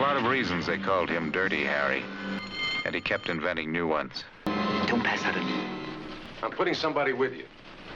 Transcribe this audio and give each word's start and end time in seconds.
lot 0.00 0.16
of 0.16 0.24
reasons 0.24 0.66
they 0.66 0.78
called 0.78 1.10
him 1.10 1.30
Dirty 1.30 1.62
Harry. 1.62 2.02
And 2.86 2.94
he 2.94 3.02
kept 3.02 3.28
inventing 3.28 3.70
new 3.70 3.86
ones. 3.86 4.24
Don't 4.86 5.04
pass 5.04 5.22
out 5.24 5.36
me. 5.36 5.62
I'm 6.42 6.50
putting 6.50 6.72
somebody 6.72 7.12
with 7.12 7.34
you. 7.34 7.44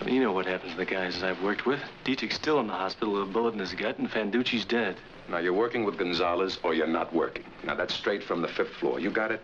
You 0.04 0.20
know 0.20 0.32
what 0.32 0.44
happens 0.44 0.72
to 0.72 0.76
the 0.76 0.84
guys 0.84 1.22
I've 1.22 1.42
worked 1.42 1.64
with. 1.64 1.80
Dietrich's 2.04 2.34
still 2.34 2.60
in 2.60 2.66
the 2.66 2.74
hospital 2.74 3.14
with 3.14 3.22
a 3.22 3.32
bullet 3.32 3.54
in 3.54 3.60
his 3.60 3.72
gut, 3.72 3.98
and 3.98 4.10
Fanducci's 4.10 4.66
dead. 4.66 4.96
Now, 5.30 5.38
you're 5.38 5.54
working 5.54 5.84
with 5.84 5.96
Gonzalez 5.96 6.58
or 6.62 6.74
you're 6.74 6.86
not 6.86 7.14
working. 7.14 7.44
Now, 7.64 7.74
that's 7.74 7.94
straight 7.94 8.22
from 8.22 8.42
the 8.42 8.48
fifth 8.48 8.74
floor. 8.74 9.00
You 9.00 9.10
got 9.10 9.32
it? 9.32 9.40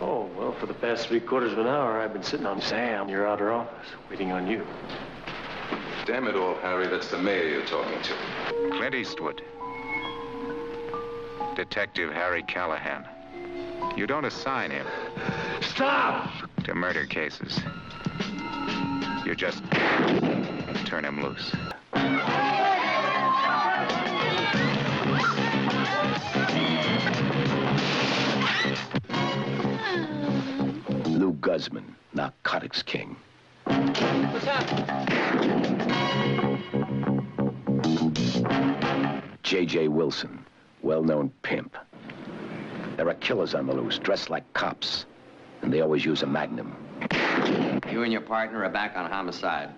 Oh, 0.00 0.30
well, 0.38 0.52
for 0.52 0.66
the 0.66 0.74
past 0.74 1.08
three 1.08 1.20
quarters 1.20 1.52
of 1.52 1.58
an 1.58 1.66
hour, 1.66 2.00
I've 2.00 2.12
been 2.12 2.22
sitting 2.22 2.46
on 2.46 2.60
Sam, 2.60 3.08
your 3.08 3.26
outer 3.26 3.50
office, 3.52 3.88
waiting 4.08 4.30
on 4.30 4.46
you. 4.46 4.64
Damn 6.06 6.28
it 6.28 6.36
all, 6.36 6.54
Harry, 6.56 6.86
that's 6.86 7.10
the 7.10 7.18
mayor 7.18 7.48
you're 7.48 7.66
talking 7.66 8.00
to. 8.02 8.70
Clint 8.76 8.94
Eastwood. 8.94 9.42
Detective 11.54 12.12
Harry 12.12 12.42
Callahan. 12.42 13.06
You 13.96 14.06
don't 14.06 14.24
assign 14.24 14.70
him 14.70 14.86
Stop! 15.60 16.30
to 16.64 16.74
murder 16.74 17.06
cases. 17.06 17.60
You 19.24 19.34
just 19.34 19.62
turn 20.86 21.04
him 21.04 21.22
loose. 21.22 21.52
Lou 31.06 31.32
Guzman, 31.34 31.96
narcotics 32.14 32.82
king. 32.82 33.16
What's 33.64 34.46
up? 34.46 34.66
J.J. 39.42 39.88
Wilson, 39.88 40.46
well-known 40.82 41.30
pimp. 41.42 41.76
There 42.96 43.08
are 43.08 43.14
killers 43.14 43.54
on 43.54 43.66
the 43.66 43.72
loose, 43.74 43.98
dressed 43.98 44.30
like 44.30 44.50
cops, 44.52 45.06
and 45.62 45.72
they 45.72 45.80
always 45.80 46.04
use 46.04 46.22
a 46.22 46.26
magnum. 46.26 46.76
You 47.90 48.02
and 48.02 48.12
your 48.12 48.20
partner 48.20 48.64
are 48.64 48.70
back 48.70 48.96
on 48.96 49.10
homicide. 49.10 49.70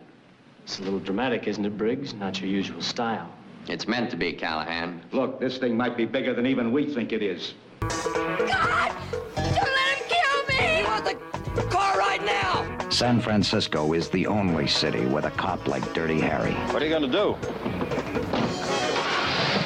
It's 0.65 0.79
a 0.79 0.83
little 0.83 1.01
dramatic, 1.01 1.47
isn't 1.47 1.65
it, 1.65 1.77
Briggs? 1.77 2.15
Not 2.15 2.41
your 2.41 2.51
usual 2.51 2.81
style. 2.81 3.33
It's 3.69 3.87
meant 3.87 4.11
to 4.11 4.17
be, 4.17 4.33
Callahan. 4.33 5.03
Look, 5.13 5.39
this 5.39 5.59
thing 5.59 5.77
might 5.77 5.97
be 5.97 6.05
bigger 6.05 6.35
than 6.35 6.47
even 6.47 6.73
we 6.73 6.93
think 6.93 7.13
it 7.13 7.23
is. 7.23 7.55
God! 7.81 8.93
Don't 9.37 9.55
let 9.55 9.99
him 9.99 10.05
kill 10.09 10.47
me! 10.49 10.77
He 10.77 10.83
wants 10.85 11.11
a 11.11 11.63
car 11.69 11.97
right 11.97 12.25
now! 12.25 12.91
San 12.91 13.21
Francisco 13.21 13.93
is 13.93 14.09
the 14.09 14.27
only 14.27 14.67
city 14.67 15.07
with 15.07 15.25
a 15.25 15.31
cop 15.31 15.69
like 15.69 15.93
Dirty 15.95 16.21
Harry. 16.21 16.55
What 16.73 16.83
are 16.83 16.87
you 16.87 16.91
going 16.91 17.03
to 17.03 17.09
do? 17.09 17.37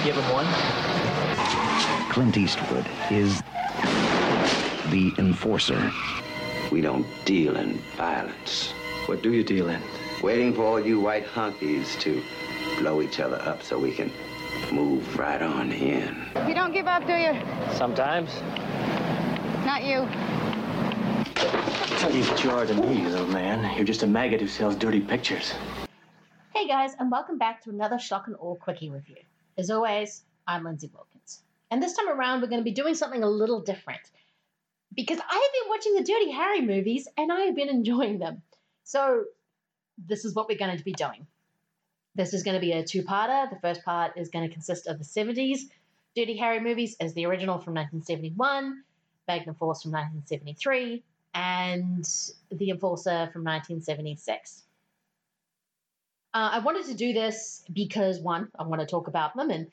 Give 0.04 0.14
him 0.14 0.32
one. 0.32 0.85
Clint 2.16 2.38
Eastwood 2.38 2.86
is 3.10 3.42
the 4.88 5.12
enforcer. 5.18 5.92
We 6.72 6.80
don't 6.80 7.06
deal 7.26 7.56
in 7.56 7.74
violence. 7.94 8.72
What 9.04 9.22
do 9.22 9.34
you 9.34 9.44
deal 9.44 9.68
in? 9.68 9.82
Waiting 10.22 10.54
for 10.54 10.64
all 10.64 10.80
you 10.80 10.98
white 10.98 11.26
hunkies 11.26 12.00
to 12.00 12.22
blow 12.78 13.02
each 13.02 13.20
other 13.20 13.36
up 13.42 13.62
so 13.62 13.78
we 13.78 13.92
can 13.92 14.10
move 14.72 15.18
right 15.18 15.42
on 15.42 15.70
in. 15.70 16.16
You 16.48 16.54
don't 16.54 16.72
give 16.72 16.86
up, 16.86 17.06
do 17.06 17.12
you? 17.12 17.38
Sometimes. 17.74 18.30
Not 19.66 19.84
you. 19.84 20.08
Tell 21.98 22.14
you 22.14 22.22
what 22.22 22.42
you 22.42 22.50
are 22.50 22.64
to 22.64 22.74
me, 22.76 23.06
little 23.06 23.26
man. 23.26 23.76
You're 23.76 23.84
just 23.84 24.04
a 24.04 24.06
maggot 24.06 24.40
who 24.40 24.48
sells 24.48 24.74
dirty 24.74 25.00
pictures. 25.00 25.52
Hey 26.54 26.66
guys, 26.66 26.92
and 26.98 27.10
welcome 27.10 27.36
back 27.36 27.62
to 27.64 27.68
another 27.68 27.96
Schlock 27.96 28.26
and 28.26 28.36
Awe 28.40 28.54
Quickie 28.54 28.88
review. 28.88 29.18
As 29.58 29.68
always, 29.68 30.22
I'm 30.46 30.64
Lindsay 30.64 30.90
Wilkins. 30.94 31.15
And 31.70 31.82
this 31.82 31.94
time 31.94 32.08
around, 32.08 32.40
we're 32.40 32.48
going 32.48 32.60
to 32.60 32.64
be 32.64 32.72
doing 32.72 32.94
something 32.94 33.22
a 33.22 33.28
little 33.28 33.60
different. 33.60 34.00
Because 34.94 35.18
I 35.18 35.34
have 35.34 35.52
been 35.62 35.68
watching 35.68 35.94
the 35.94 36.04
Dirty 36.04 36.30
Harry 36.30 36.60
movies 36.60 37.08
and 37.16 37.32
I 37.32 37.40
have 37.42 37.56
been 37.56 37.68
enjoying 37.68 38.18
them. 38.18 38.42
So, 38.84 39.24
this 39.98 40.24
is 40.24 40.34
what 40.34 40.48
we're 40.48 40.58
going 40.58 40.76
to 40.76 40.84
be 40.84 40.92
doing. 40.92 41.26
This 42.14 42.32
is 42.34 42.42
going 42.42 42.54
to 42.54 42.60
be 42.60 42.72
a 42.72 42.84
two 42.84 43.02
parter. 43.02 43.50
The 43.50 43.58
first 43.60 43.84
part 43.84 44.12
is 44.16 44.28
going 44.28 44.46
to 44.46 44.52
consist 44.52 44.86
of 44.86 44.98
the 44.98 45.04
70s 45.04 45.60
Dirty 46.16 46.36
Harry 46.38 46.60
movies 46.60 46.96
as 46.98 47.12
the 47.12 47.26
original 47.26 47.58
from 47.58 47.74
1971, 47.74 48.82
Magnum 49.28 49.54
Force 49.54 49.82
from 49.82 49.92
1973, 49.92 51.02
and 51.34 52.08
The 52.50 52.70
Enforcer 52.70 53.28
from 53.34 53.44
1976. 53.44 54.62
Uh, 56.32 56.50
I 56.52 56.58
wanted 56.60 56.86
to 56.86 56.94
do 56.94 57.12
this 57.12 57.62
because 57.70 58.18
one, 58.18 58.48
I 58.58 58.62
want 58.62 58.80
to 58.80 58.86
talk 58.86 59.08
about 59.08 59.36
them, 59.36 59.50
and 59.50 59.66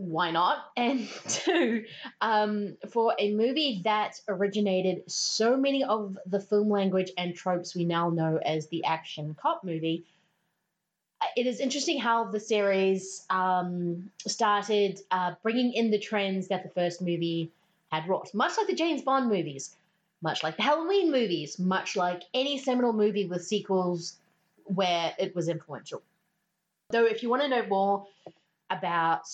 why 0.00 0.30
not? 0.30 0.70
And 0.76 1.08
two, 1.28 1.84
um, 2.20 2.76
for 2.90 3.14
a 3.18 3.32
movie 3.34 3.82
that 3.84 4.20
originated 4.28 5.10
so 5.10 5.56
many 5.56 5.84
of 5.84 6.16
the 6.26 6.40
film 6.40 6.70
language 6.70 7.10
and 7.18 7.34
tropes 7.34 7.74
we 7.74 7.84
now 7.84 8.10
know 8.10 8.38
as 8.44 8.68
the 8.68 8.84
action 8.84 9.36
cop 9.40 9.62
movie. 9.62 10.04
It 11.36 11.46
is 11.46 11.60
interesting 11.60 12.00
how 12.00 12.24
the 12.24 12.40
series 12.40 13.26
um, 13.28 14.10
started 14.26 15.00
uh, 15.10 15.34
bringing 15.42 15.74
in 15.74 15.90
the 15.90 15.98
trends 15.98 16.48
that 16.48 16.62
the 16.62 16.70
first 16.70 17.02
movie 17.02 17.52
had 17.92 18.08
wrought, 18.08 18.32
much 18.32 18.56
like 18.56 18.68
the 18.68 18.74
James 18.74 19.02
Bond 19.02 19.28
movies, 19.28 19.76
much 20.22 20.42
like 20.42 20.56
the 20.56 20.62
Halloween 20.62 21.10
movies, 21.10 21.58
much 21.58 21.94
like 21.94 22.22
any 22.32 22.56
seminal 22.56 22.94
movie 22.94 23.26
with 23.26 23.44
sequels 23.44 24.16
where 24.64 25.12
it 25.18 25.34
was 25.34 25.48
influential. 25.48 26.02
Though, 26.90 27.04
if 27.04 27.22
you 27.22 27.28
want 27.28 27.42
to 27.42 27.48
know 27.48 27.66
more 27.66 28.06
about 28.70 29.24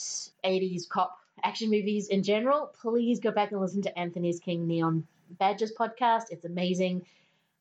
80s 0.45 0.89
cop 0.89 1.19
action 1.45 1.71
movies 1.71 2.09
in 2.09 2.23
general, 2.23 2.73
please 2.81 3.21
go 3.21 3.31
back 3.31 3.53
and 3.53 3.61
listen 3.61 3.83
to 3.83 3.99
Anthony's 3.99 4.41
King 4.41 4.67
Neon 4.67 5.07
Badges 5.39 5.73
podcast. 5.79 6.25
It's 6.31 6.45
amazing. 6.45 7.07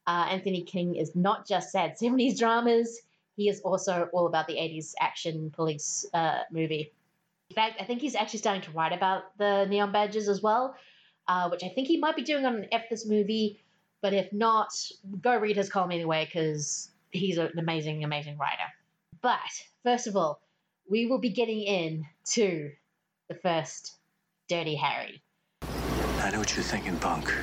Uh, 0.08 0.28
Anthony 0.30 0.62
King 0.64 0.96
is 0.96 1.16
not 1.16 1.48
just 1.48 1.72
sad 1.72 1.98
70s 1.98 2.38
dramas, 2.38 3.02
he 3.36 3.50
is 3.50 3.60
also 3.62 4.08
all 4.14 4.28
about 4.28 4.48
the 4.48 4.54
80s 4.54 4.94
action 5.00 5.52
police 5.52 6.06
uh, 6.14 6.42
movie. 6.52 6.94
In 7.50 7.56
fact, 7.56 7.82
I 7.82 7.86
think 7.86 8.02
he's 8.02 8.16
actually 8.16 8.40
starting 8.40 8.62
to 8.64 8.72
write 8.72 8.94
about 8.94 9.38
the 9.38 9.66
Neon 9.66 9.92
Badges 9.92 10.30
as 10.30 10.42
well, 10.42 10.76
uh, 11.28 11.50
which 11.50 11.64
I 11.64 11.70
think 11.70 11.88
he 11.88 11.98
might 11.98 12.16
be 12.16 12.24
doing 12.24 12.46
on 12.46 12.56
an 12.56 12.68
F 12.72 12.84
this 12.90 13.06
movie. 13.06 13.62
But 14.02 14.14
if 14.14 14.32
not, 14.32 14.70
go 15.22 15.38
read 15.38 15.58
his 15.58 15.70
column 15.70 15.92
anyway 15.92 16.26
because 16.26 16.90
he's 17.12 17.38
an 17.38 17.52
amazing, 17.58 18.04
amazing 18.04 18.38
writer. 18.38 18.72
But 19.22 19.40
first 19.84 20.08
of 20.08 20.16
all, 20.16 20.42
we 20.90 21.08
will 21.08 21.18
be 21.18 21.30
getting 21.30 21.62
in 21.62 22.06
to 22.24 22.72
the 23.30 23.36
first 23.36 23.98
Dirty 24.48 24.76
Harry. 24.76 25.22
I 25.64 26.30
know 26.32 26.40
what 26.40 26.56
you're 26.56 26.64
thinking, 26.64 26.98
punk. 26.98 27.34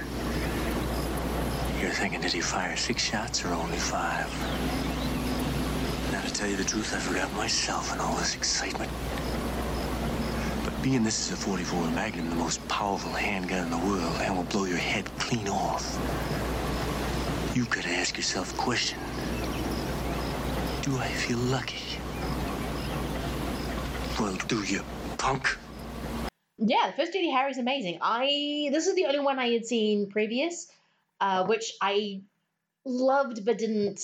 You're 1.80 1.90
thinking, 1.90 2.20
did 2.20 2.32
he 2.32 2.40
fire 2.40 2.76
six 2.76 3.02
shots 3.02 3.44
or 3.44 3.48
only 3.48 3.78
five? 3.78 4.30
Now, 6.12 6.20
to 6.22 6.32
tell 6.32 6.48
you 6.48 6.56
the 6.56 6.64
truth, 6.64 6.94
I 6.94 6.98
forgot 6.98 7.32
myself 7.34 7.92
in 7.92 7.98
all 7.98 8.14
this 8.16 8.36
excitement. 8.36 8.90
But 10.64 10.80
being 10.82 11.02
this 11.02 11.26
is 11.26 11.32
a 11.32 11.36
44 11.36 11.90
Magnum, 11.90 12.28
the 12.30 12.36
most 12.36 12.66
powerful 12.68 13.10
handgun 13.10 13.64
in 13.64 13.70
the 13.70 13.78
world, 13.78 14.16
and 14.20 14.36
will 14.36 14.44
blow 14.44 14.64
your 14.64 14.78
head 14.78 15.06
clean 15.18 15.48
off, 15.48 15.98
you 17.56 17.64
gotta 17.64 17.88
ask 17.88 18.16
yourself 18.16 18.54
a 18.54 18.56
question. 18.56 18.98
Do 20.82 20.96
I 20.98 21.08
feel 21.08 21.38
lucky? 21.38 22.01
Well, 24.20 24.36
do 24.46 24.62
you, 24.62 24.82
punk? 25.16 25.58
Yeah, 26.58 26.90
the 26.90 26.96
first 26.96 27.12
Dirty 27.12 27.30
Harry 27.30 27.50
is 27.50 27.58
amazing. 27.58 27.98
I 28.02 28.68
this 28.70 28.86
is 28.86 28.94
the 28.94 29.06
only 29.06 29.20
one 29.20 29.38
I 29.38 29.48
had 29.48 29.64
seen 29.64 30.10
previous, 30.10 30.68
uh, 31.20 31.46
which 31.46 31.72
I 31.80 32.20
loved 32.84 33.44
but 33.44 33.58
didn't. 33.58 34.02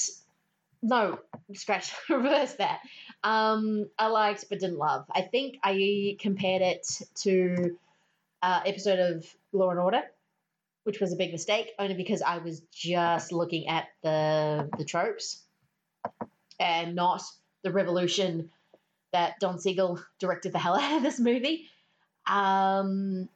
No, 0.83 1.19
scratch 1.55 1.93
reverse 2.09 2.55
that. 2.55 2.81
Um, 3.23 3.91
I 3.99 4.07
liked 4.07 4.47
but 4.49 4.61
didn't 4.61 4.79
love. 4.79 5.05
I 5.15 5.23
think 5.23 5.59
I 5.63 6.17
compared 6.19 6.63
it 6.63 6.87
to 7.23 7.77
uh, 8.43 8.61
episode 8.65 8.99
of 8.99 9.27
Law 9.53 9.71
and 9.71 9.79
Order, 9.79 10.03
which 10.85 11.01
was 11.01 11.13
a 11.13 11.17
big 11.17 11.33
mistake, 11.33 11.73
only 11.79 11.95
because 11.95 12.23
I 12.23 12.39
was 12.39 12.63
just 12.73 13.31
looking 13.31 13.69
at 13.69 13.89
the 14.03 14.71
the 14.79 14.85
tropes 14.85 15.43
and 16.59 16.95
not 16.95 17.23
the 17.63 17.73
revolution 17.73 18.51
that 19.13 19.39
Don 19.41 19.59
Siegel 19.59 20.01
directed 20.19 20.53
the 20.53 20.59
hell 20.59 20.79
out 20.79 20.97
of 20.97 21.03
this 21.03 21.21
movie. 21.21 21.67
Um, 22.27 23.29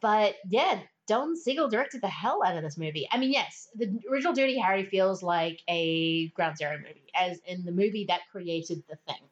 but 0.00 0.34
yeah, 0.48 0.80
Don 1.06 1.36
Siegel 1.36 1.68
directed 1.68 2.00
the 2.02 2.08
hell 2.08 2.42
out 2.44 2.56
of 2.56 2.62
this 2.62 2.78
movie. 2.78 3.08
I 3.10 3.18
mean, 3.18 3.32
yes, 3.32 3.68
the 3.74 4.00
original 4.10 4.34
Dirty 4.34 4.58
Harry 4.58 4.84
feels 4.84 5.22
like 5.22 5.60
a 5.68 6.28
Ground 6.28 6.58
Zero 6.58 6.76
movie, 6.76 7.10
as 7.14 7.40
in 7.46 7.64
the 7.64 7.72
movie 7.72 8.06
that 8.08 8.20
created 8.30 8.82
the 8.88 8.96
thing. 9.06 9.22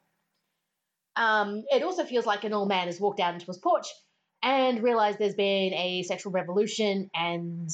Um, 1.16 1.64
it 1.70 1.82
also 1.82 2.04
feels 2.04 2.26
like 2.26 2.44
an 2.44 2.54
old 2.54 2.68
man 2.68 2.86
has 2.86 3.00
walked 3.00 3.20
out 3.20 3.34
into 3.34 3.46
his 3.46 3.58
porch 3.58 3.86
and 4.42 4.82
realized 4.82 5.18
there's 5.18 5.34
been 5.34 5.74
a 5.74 6.02
sexual 6.04 6.32
revolution 6.32 7.10
and 7.14 7.70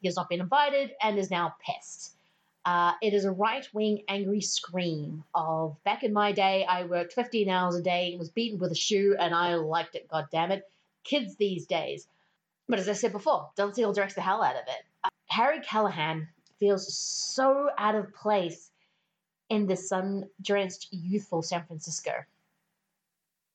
he 0.00 0.08
has 0.08 0.16
not 0.16 0.28
been 0.28 0.40
invited 0.40 0.92
and 1.02 1.18
is 1.18 1.30
now 1.30 1.54
pissed. 1.64 2.12
Uh, 2.64 2.92
it 3.02 3.12
is 3.12 3.24
a 3.26 3.30
right 3.30 3.68
wing 3.74 4.02
angry 4.08 4.40
scream 4.40 5.22
of 5.34 5.76
back 5.84 6.02
in 6.02 6.12
my 6.12 6.32
day, 6.32 6.64
I 6.64 6.84
worked 6.84 7.12
15 7.12 7.48
hours 7.48 7.74
a 7.76 7.82
day 7.82 8.10
and 8.10 8.18
was 8.18 8.30
beaten 8.30 8.58
with 8.58 8.72
a 8.72 8.76
shoe 8.76 9.16
and 9.18 9.34
I 9.34 9.54
liked 9.56 9.94
it, 9.94 10.08
God 10.08 10.26
damn 10.32 10.50
it. 10.50 10.66
kids 11.02 11.36
these 11.36 11.66
days. 11.66 12.06
But 12.66 12.78
as 12.78 12.88
I 12.88 12.94
said 12.94 13.12
before, 13.12 13.50
Don 13.56 13.74
Siegel 13.74 13.92
directs 13.92 14.14
the 14.14 14.22
hell 14.22 14.42
out 14.42 14.56
of 14.56 14.62
it. 14.66 14.82
Uh, 15.04 15.08
Harry 15.26 15.60
Callahan 15.60 16.28
feels 16.58 16.96
so 16.96 17.68
out 17.76 17.94
of 17.94 18.14
place 18.14 18.70
in 19.50 19.66
the 19.66 19.76
sun 19.76 20.30
drenched, 20.40 20.88
youthful 20.90 21.42
San 21.42 21.64
Francisco. 21.66 22.12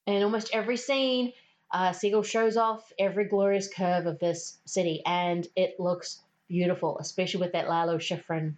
And 0.06 0.18
in 0.18 0.24
almost 0.24 0.52
every 0.54 0.78
scene, 0.78 1.34
uh, 1.72 1.94
Siegel 1.94 2.22
shows 2.24 2.58
off 2.58 2.92
every 3.00 3.26
glorious 3.26 3.68
curve 3.68 4.06
of 4.06 4.20
this 4.20 4.58
city, 4.66 5.02
and 5.06 5.48
it 5.56 5.80
looks 5.80 6.22
beautiful, 6.48 7.00
especially 7.00 7.42
with 7.42 7.54
that 7.54 7.68
Lalo 7.68 7.98
Schifrin 7.98 8.54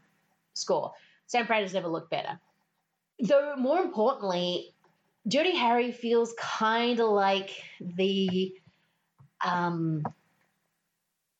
score. 0.62 0.94
Sam 1.28 1.46
Pratt 1.46 1.62
has 1.62 1.74
never 1.74 1.88
looked 1.88 2.12
better. 2.12 2.40
Though, 3.20 3.56
more 3.58 3.80
importantly, 3.80 4.74
Dirty 5.28 5.56
Harry 5.56 5.92
feels 5.92 6.34
kind 6.40 7.00
of 7.00 7.10
like 7.10 7.52
the 7.80 8.54
um, 9.46 10.04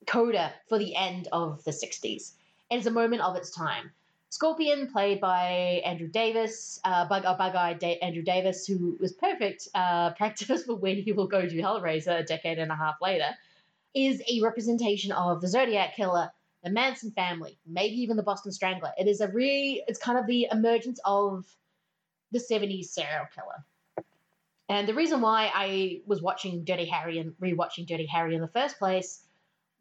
coda 0.08 0.54
for 0.70 0.78
the 0.78 0.96
end 0.96 1.28
of 1.32 1.64
the 1.64 1.72
60s. 1.72 2.34
It's 2.70 2.86
a 2.86 2.92
moment 2.92 3.22
of 3.22 3.36
its 3.36 3.52
time. 3.52 3.92
Scorpion, 4.30 4.90
played 4.90 5.20
by 5.20 5.82
Andrew 5.84 6.08
Davis, 6.08 6.80
uh, 6.86 7.06
bug, 7.06 7.26
uh, 7.26 7.36
bug-eyed 7.36 7.80
da- 7.80 8.00
Andrew 8.00 8.22
Davis, 8.24 8.66
who 8.66 8.98
was 9.00 9.12
perfect 9.12 9.68
uh, 9.76 10.14
practice 10.18 10.64
for 10.64 10.76
when 10.76 10.98
he 10.98 11.12
will 11.12 11.28
go 11.28 11.42
to 11.42 11.56
Hellraiser 11.56 12.20
a 12.20 12.24
decade 12.24 12.58
and 12.58 12.72
a 12.72 12.76
half 12.76 12.96
later, 13.02 13.32
is 13.94 14.22
a 14.30 14.42
representation 14.42 15.12
of 15.12 15.42
the 15.42 15.50
Zodiac 15.50 15.96
Killer, 15.98 16.32
the 16.64 16.70
Manson 16.70 17.12
family, 17.12 17.58
maybe 17.66 17.96
even 18.02 18.18
the 18.18 18.24
Boston 18.24 18.52
Strangler. 18.52 18.92
It 18.98 19.08
is 19.08 19.22
a 19.22 19.28
really, 19.28 19.84
it's 19.88 20.00
kind 20.00 20.18
of 20.18 20.28
the 20.28 20.48
emergence 20.52 21.00
of 21.06 21.46
the 22.32 22.40
70s 22.40 22.86
serial 22.86 23.28
killer. 23.34 24.06
And 24.70 24.88
the 24.88 24.94
reason 24.94 25.20
why 25.22 25.52
I 25.54 26.02
was 26.06 26.22
watching 26.22 26.64
Dirty 26.64 26.86
Harry 26.86 27.20
and 27.20 27.34
rewatching 27.42 27.88
Dirty 27.88 28.06
Harry 28.06 28.36
in 28.36 28.42
the 28.42 28.48
first 28.48 28.80
place 28.80 29.22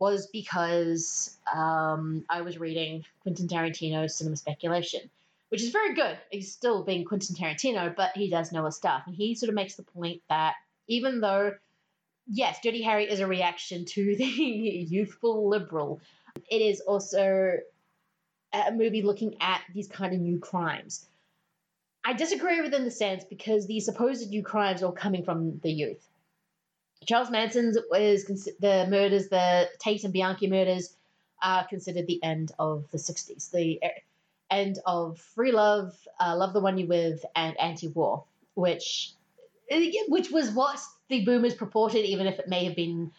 was 0.00 0.26
because 0.28 1.36
um, 1.54 2.24
I 2.28 2.40
was 2.40 2.58
reading 2.58 3.04
Quentin 3.22 3.46
Tarantino's 3.46 4.16
Cinema 4.16 4.36
Speculation, 4.36 5.10
which 5.50 5.62
is 5.62 5.70
very 5.70 5.94
good. 5.94 6.18
He's 6.30 6.50
still 6.50 6.82
being 6.82 7.04
Quentin 7.04 7.36
Tarantino, 7.36 7.94
but 7.94 8.16
he 8.16 8.30
does 8.30 8.50
know 8.50 8.64
his 8.64 8.76
stuff. 8.76 9.02
And 9.06 9.14
he 9.14 9.34
sort 9.34 9.50
of 9.50 9.54
makes 9.54 9.74
the 9.74 9.82
point 9.82 10.22
that 10.28 10.54
even 10.88 11.20
though, 11.20 11.52
yes, 12.26 12.58
Dirty 12.62 12.82
Harry 12.82 13.10
is 13.10 13.20
a 13.20 13.26
reaction 13.26 13.84
to 13.86 14.16
the 14.18 14.24
youthful 14.24 15.48
liberal, 15.48 16.00
it 16.50 16.62
is 16.62 16.80
also 16.80 17.58
a 18.52 18.72
movie 18.72 19.02
looking 19.02 19.36
at 19.40 19.62
these 19.74 19.88
kind 19.88 20.14
of 20.14 20.20
new 20.20 20.38
crimes. 20.38 21.06
I 22.04 22.14
disagree 22.14 22.60
with 22.60 22.74
in 22.74 22.84
the 22.84 22.90
sense 22.90 23.24
because 23.24 23.66
the 23.66 23.80
supposed 23.80 24.28
new 24.30 24.42
crimes 24.42 24.82
are 24.82 24.92
coming 24.92 25.24
from 25.24 25.58
the 25.58 25.70
youth. 25.70 26.06
Charles 27.04 27.30
Manson's 27.30 27.78
was 27.90 28.24
the 28.60 28.86
murders, 28.88 29.28
the 29.28 29.68
Tate 29.78 30.04
and 30.04 30.14
LaBianca 30.14 30.48
murders, 30.48 30.94
are 31.42 31.66
considered 31.66 32.06
the 32.06 32.22
end 32.22 32.52
of 32.58 32.90
the 32.90 32.98
60s, 32.98 33.50
the 33.50 33.80
end 34.50 34.78
of 34.84 35.18
free 35.18 35.52
love, 35.52 35.96
uh, 36.18 36.36
love 36.36 36.52
the 36.52 36.60
one 36.60 36.76
you 36.76 36.86
with, 36.86 37.24
and 37.34 37.58
anti-war, 37.58 38.24
which 38.54 39.12
which 40.08 40.30
was 40.30 40.50
what 40.50 40.80
the 41.10 41.24
boomers 41.24 41.54
purported, 41.54 42.04
even 42.06 42.26
if 42.26 42.38
it 42.38 42.48
may 42.48 42.64
have 42.64 42.76
been 42.76 43.12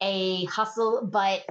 a 0.00 0.44
hustle, 0.44 1.06
but 1.10 1.44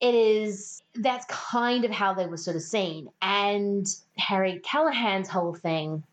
it 0.00 0.14
is 0.14 0.82
that's 0.94 1.26
kind 1.26 1.84
of 1.84 1.90
how 1.90 2.14
they 2.14 2.26
were 2.26 2.36
sort 2.36 2.56
of 2.56 2.62
seen. 2.62 3.08
And 3.20 3.86
Harry 4.16 4.60
Callahan's 4.60 5.28
whole 5.28 5.54
thing 5.54 6.04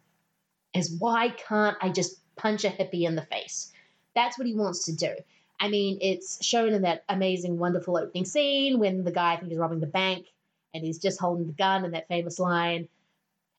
is 0.74 0.96
why 1.00 1.30
can't 1.30 1.78
I 1.82 1.90
just 1.90 2.20
punch 2.36 2.66
a 2.66 2.70
hippie 2.70 3.08
in 3.08 3.16
the 3.16 3.22
face? 3.22 3.72
That's 4.16 4.38
what 4.38 4.48
he 4.48 4.56
wants 4.56 4.86
to 4.86 4.96
do. 4.96 5.16
I 5.60 5.70
mean, 5.70 6.00
it's 6.02 6.44
shown 6.44 6.74
in 6.74 6.82
that 6.82 7.04
amazing, 7.08 7.58
wonderful 7.58 7.98
opening 7.98 8.26
scene 8.26 8.80
when 8.80 9.04
the 9.04 9.12
guy, 9.12 9.34
I 9.34 9.38
think, 9.38 9.52
is 9.52 9.58
robbing 9.58 9.80
the 9.80 9.88
bank 9.88 10.28
and 10.74 10.84
he's 10.84 11.00
just 11.00 11.20
holding 11.20 11.48
the 11.48 11.54
gun 11.54 11.86
and 11.86 11.94
that 11.94 12.10
famous 12.10 12.40
line, 12.40 12.90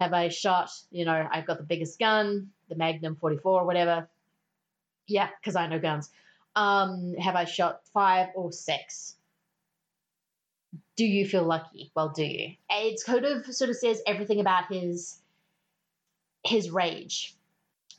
Have 0.00 0.12
I 0.12 0.28
shot, 0.28 0.70
you 0.90 1.06
know, 1.06 1.26
I've 1.30 1.46
got 1.46 1.56
the 1.56 1.64
biggest 1.64 1.98
gun, 1.98 2.50
the 2.68 2.76
Magnum 2.76 3.16
44 3.16 3.62
or 3.62 3.64
whatever. 3.64 4.08
Yeah, 5.06 5.28
because 5.40 5.56
I 5.56 5.66
know 5.66 5.78
guns. 5.78 6.10
Um, 6.54 7.14
have 7.14 7.36
I 7.36 7.44
shot 7.44 7.80
five 7.92 8.28
or 8.34 8.52
six? 8.52 9.14
Do 10.96 11.04
you 11.04 11.26
feel 11.26 11.44
lucky? 11.44 11.90
Well, 11.94 12.08
do 12.08 12.24
you? 12.24 12.54
It's 12.70 13.04
kind 13.04 13.24
of 13.24 13.46
sort 13.46 13.70
of 13.70 13.76
says 13.76 14.00
everything 14.06 14.40
about 14.40 14.72
his 14.72 15.18
his 16.44 16.70
rage 16.70 17.36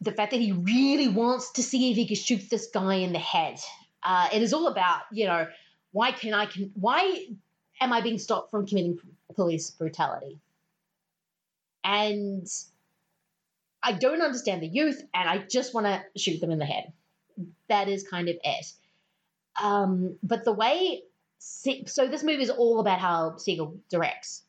the 0.01 0.11
fact 0.11 0.31
that 0.31 0.39
he 0.39 0.51
really 0.51 1.07
wants 1.07 1.53
to 1.53 1.63
see 1.63 1.91
if 1.91 1.97
he 1.97 2.05
can 2.05 2.15
shoot 2.15 2.49
this 2.49 2.67
guy 2.67 2.95
in 2.95 3.13
the 3.13 3.19
head. 3.19 3.59
Uh, 4.03 4.29
it 4.31 4.41
is 4.41 4.53
all 4.53 4.67
about, 4.67 5.01
you 5.11 5.25
know, 5.25 5.47
why 5.91 6.11
can 6.11 6.33
I, 6.33 6.45
can, 6.45 6.71
why 6.75 7.25
am 7.81 7.93
I 7.93 8.01
being 8.01 8.19
stopped 8.19 8.51
from 8.51 8.67
committing 8.67 8.99
police 9.35 9.71
brutality? 9.71 10.39
And 11.83 12.47
I 13.81 13.93
don't 13.93 14.21
understand 14.21 14.61
the 14.61 14.67
youth, 14.67 15.01
and 15.13 15.29
I 15.29 15.37
just 15.37 15.73
want 15.73 15.87
to 15.87 16.03
shoot 16.19 16.41
them 16.41 16.51
in 16.51 16.59
the 16.59 16.65
head. 16.65 16.91
That 17.69 17.87
is 17.87 18.07
kind 18.07 18.29
of 18.29 18.37
it. 18.43 18.73
Um, 19.61 20.17
but 20.23 20.45
the 20.45 20.53
way, 20.53 21.03
so 21.39 22.07
this 22.07 22.23
movie 22.23 22.43
is 22.43 22.49
all 22.49 22.79
about 22.79 22.99
how 22.99 23.37
Siegel 23.37 23.75
directs. 23.89 24.43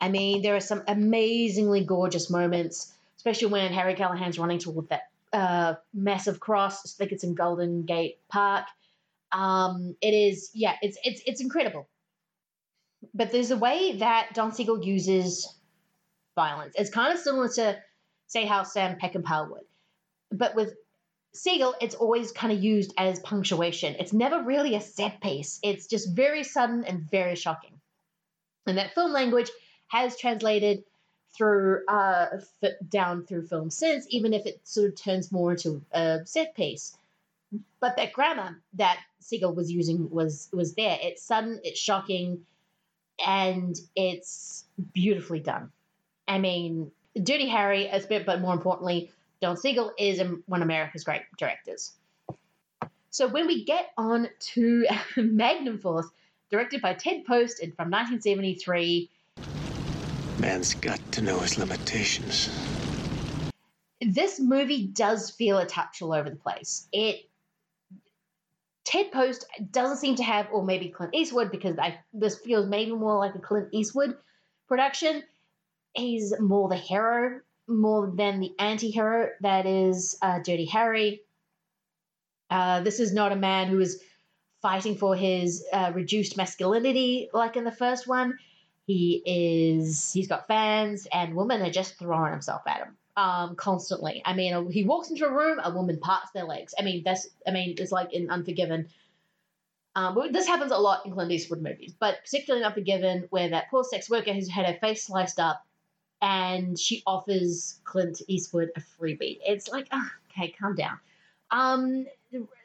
I 0.00 0.08
mean, 0.08 0.42
there 0.42 0.54
are 0.54 0.60
some 0.60 0.82
amazingly 0.86 1.84
gorgeous 1.84 2.28
moments 2.28 2.92
especially 3.24 3.48
when 3.48 3.72
Harry 3.72 3.94
Callahan's 3.94 4.38
running 4.38 4.58
toward 4.58 4.90
that 4.90 5.08
uh, 5.32 5.74
massive 5.94 6.40
cross. 6.40 6.84
I 6.84 6.98
think 6.98 7.12
it's 7.12 7.24
in 7.24 7.34
Golden 7.34 7.84
Gate 7.84 8.18
Park. 8.28 8.66
Um, 9.32 9.96
it 10.02 10.12
is, 10.12 10.50
yeah, 10.52 10.74
it's 10.82 10.98
it's 11.02 11.22
it's 11.24 11.40
incredible. 11.40 11.88
But 13.14 13.32
there's 13.32 13.50
a 13.50 13.56
way 13.56 13.96
that 13.96 14.30
Don 14.34 14.52
Siegel 14.52 14.84
uses 14.84 15.52
violence. 16.34 16.74
It's 16.76 16.90
kind 16.90 17.14
of 17.14 17.18
similar 17.18 17.48
to, 17.48 17.78
say, 18.26 18.44
how 18.44 18.62
Sam 18.62 18.98
Peckinpah 18.98 19.50
would, 19.50 19.64
but 20.38 20.54
with 20.54 20.74
Siegel, 21.32 21.74
it's 21.80 21.96
always 21.96 22.30
kind 22.30 22.52
of 22.52 22.62
used 22.62 22.94
as 22.96 23.18
punctuation. 23.20 23.96
It's 23.98 24.12
never 24.12 24.42
really 24.42 24.74
a 24.76 24.80
set 24.80 25.20
piece. 25.20 25.58
It's 25.62 25.86
just 25.86 26.14
very 26.14 26.44
sudden 26.44 26.84
and 26.84 27.10
very 27.10 27.34
shocking. 27.34 27.80
And 28.66 28.78
that 28.78 28.94
film 28.94 29.12
language 29.12 29.50
has 29.88 30.18
translated 30.18 30.84
through 31.36 31.84
uh, 31.88 32.26
f- 32.62 32.72
down 32.88 33.24
through 33.24 33.46
film 33.46 33.70
since, 33.70 34.06
even 34.10 34.32
if 34.32 34.46
it 34.46 34.60
sort 34.64 34.88
of 34.88 34.96
turns 34.96 35.32
more 35.32 35.52
into 35.52 35.82
a 35.92 36.20
set 36.24 36.54
piece. 36.54 36.96
But 37.80 37.96
that 37.96 38.12
grammar 38.12 38.60
that 38.74 38.98
Siegel 39.18 39.54
was 39.54 39.70
using 39.70 40.10
was 40.10 40.48
was 40.52 40.74
there. 40.74 40.98
It's 41.02 41.22
sudden, 41.22 41.60
it's 41.64 41.78
shocking, 41.78 42.46
and 43.24 43.76
it's 43.96 44.64
beautifully 44.92 45.40
done. 45.40 45.70
I 46.26 46.38
mean, 46.38 46.90
Dirty 47.20 47.48
Harry, 47.48 47.90
but 48.08 48.40
more 48.40 48.54
importantly, 48.54 49.10
Don 49.44 49.58
Siegel 49.58 49.92
is 49.98 50.22
one 50.46 50.62
of 50.62 50.64
America's 50.64 51.04
great 51.04 51.20
directors. 51.36 51.92
So 53.10 53.28
when 53.28 53.46
we 53.46 53.66
get 53.66 53.90
on 53.98 54.30
to 54.54 54.86
Magnum 55.18 55.80
Force, 55.80 56.06
directed 56.50 56.80
by 56.80 56.94
Ted 56.94 57.26
Post 57.26 57.60
and 57.60 57.76
from 57.76 57.90
1973, 57.90 59.10
Man's 60.38 60.72
got 60.72 60.98
to 61.12 61.20
know 61.20 61.38
his 61.40 61.58
limitations. 61.58 62.48
This 64.00 64.40
movie 64.40 64.86
does 64.86 65.28
feel 65.28 65.58
a 65.58 65.66
touch 65.66 66.00
all 66.00 66.14
over 66.14 66.30
the 66.30 66.36
place. 66.36 66.88
It 66.90 67.28
Ted 68.84 69.12
Post 69.12 69.44
doesn't 69.70 69.98
seem 69.98 70.14
to 70.14 70.22
have, 70.22 70.48
or 70.52 70.64
maybe 70.64 70.88
Clint 70.88 71.14
Eastwood, 71.14 71.50
because 71.50 71.78
I, 71.78 71.98
this 72.14 72.38
feels 72.38 72.66
maybe 72.66 72.92
more 72.92 73.18
like 73.18 73.34
a 73.34 73.40
Clint 73.40 73.68
Eastwood 73.72 74.16
production. 74.68 75.22
He's 75.92 76.32
more 76.40 76.70
the 76.70 76.76
hero, 76.76 77.40
more 77.66 78.12
than 78.14 78.40
the 78.40 78.52
anti-hero 78.58 79.30
that 79.40 79.66
is 79.66 80.18
uh, 80.22 80.38
Dirty 80.38 80.66
Harry. 80.66 81.22
Uh, 82.50 82.80
this 82.82 83.00
is 83.00 83.12
not 83.12 83.32
a 83.32 83.36
man 83.36 83.68
who 83.68 83.80
is 83.80 84.02
fighting 84.60 84.96
for 84.96 85.14
his 85.14 85.64
uh, 85.72 85.92
reduced 85.94 86.36
masculinity 86.36 87.28
like 87.32 87.56
in 87.56 87.64
the 87.64 87.72
first 87.72 88.06
one. 88.06 88.38
He 88.86 89.22
is 89.24 90.12
he's 90.12 90.28
got 90.28 90.46
fans, 90.46 91.06
and 91.12 91.34
women 91.34 91.62
are 91.62 91.70
just 91.70 91.98
throwing 91.98 92.32
himself 92.32 92.62
at 92.66 92.78
him 92.78 92.96
um, 93.16 93.56
constantly. 93.56 94.22
I 94.24 94.34
mean, 94.34 94.70
he 94.70 94.84
walks 94.84 95.10
into 95.10 95.26
a 95.26 95.32
room, 95.32 95.60
a 95.62 95.70
woman 95.70 95.98
parts 95.98 96.30
their 96.32 96.44
legs. 96.44 96.74
I 96.78 96.82
mean, 96.82 97.02
that's 97.04 97.28
I 97.46 97.50
mean, 97.50 97.76
it's 97.78 97.92
like 97.92 98.12
in 98.12 98.30
Unforgiven. 98.30 98.88
Um, 99.96 100.18
this 100.32 100.46
happens 100.46 100.72
a 100.72 100.76
lot 100.76 101.06
in 101.06 101.12
Clint 101.12 101.30
Eastwood 101.30 101.62
movies, 101.62 101.94
but 101.98 102.18
particularly 102.24 102.62
in 102.62 102.66
Unforgiven, 102.66 103.26
where 103.30 103.50
that 103.50 103.70
poor 103.70 103.84
sex 103.84 104.10
worker 104.10 104.32
has 104.32 104.48
had 104.48 104.66
her 104.66 104.78
face 104.80 105.04
sliced 105.04 105.38
up, 105.38 105.64
and 106.24 106.78
she 106.78 107.02
offers 107.06 107.80
Clint 107.84 108.22
Eastwood 108.28 108.70
a 108.76 108.80
freebie. 108.80 109.38
It's 109.46 109.68
like, 109.68 109.86
oh, 109.92 110.08
okay, 110.30 110.54
calm 110.58 110.74
down. 110.74 110.98
Um, 111.50 112.06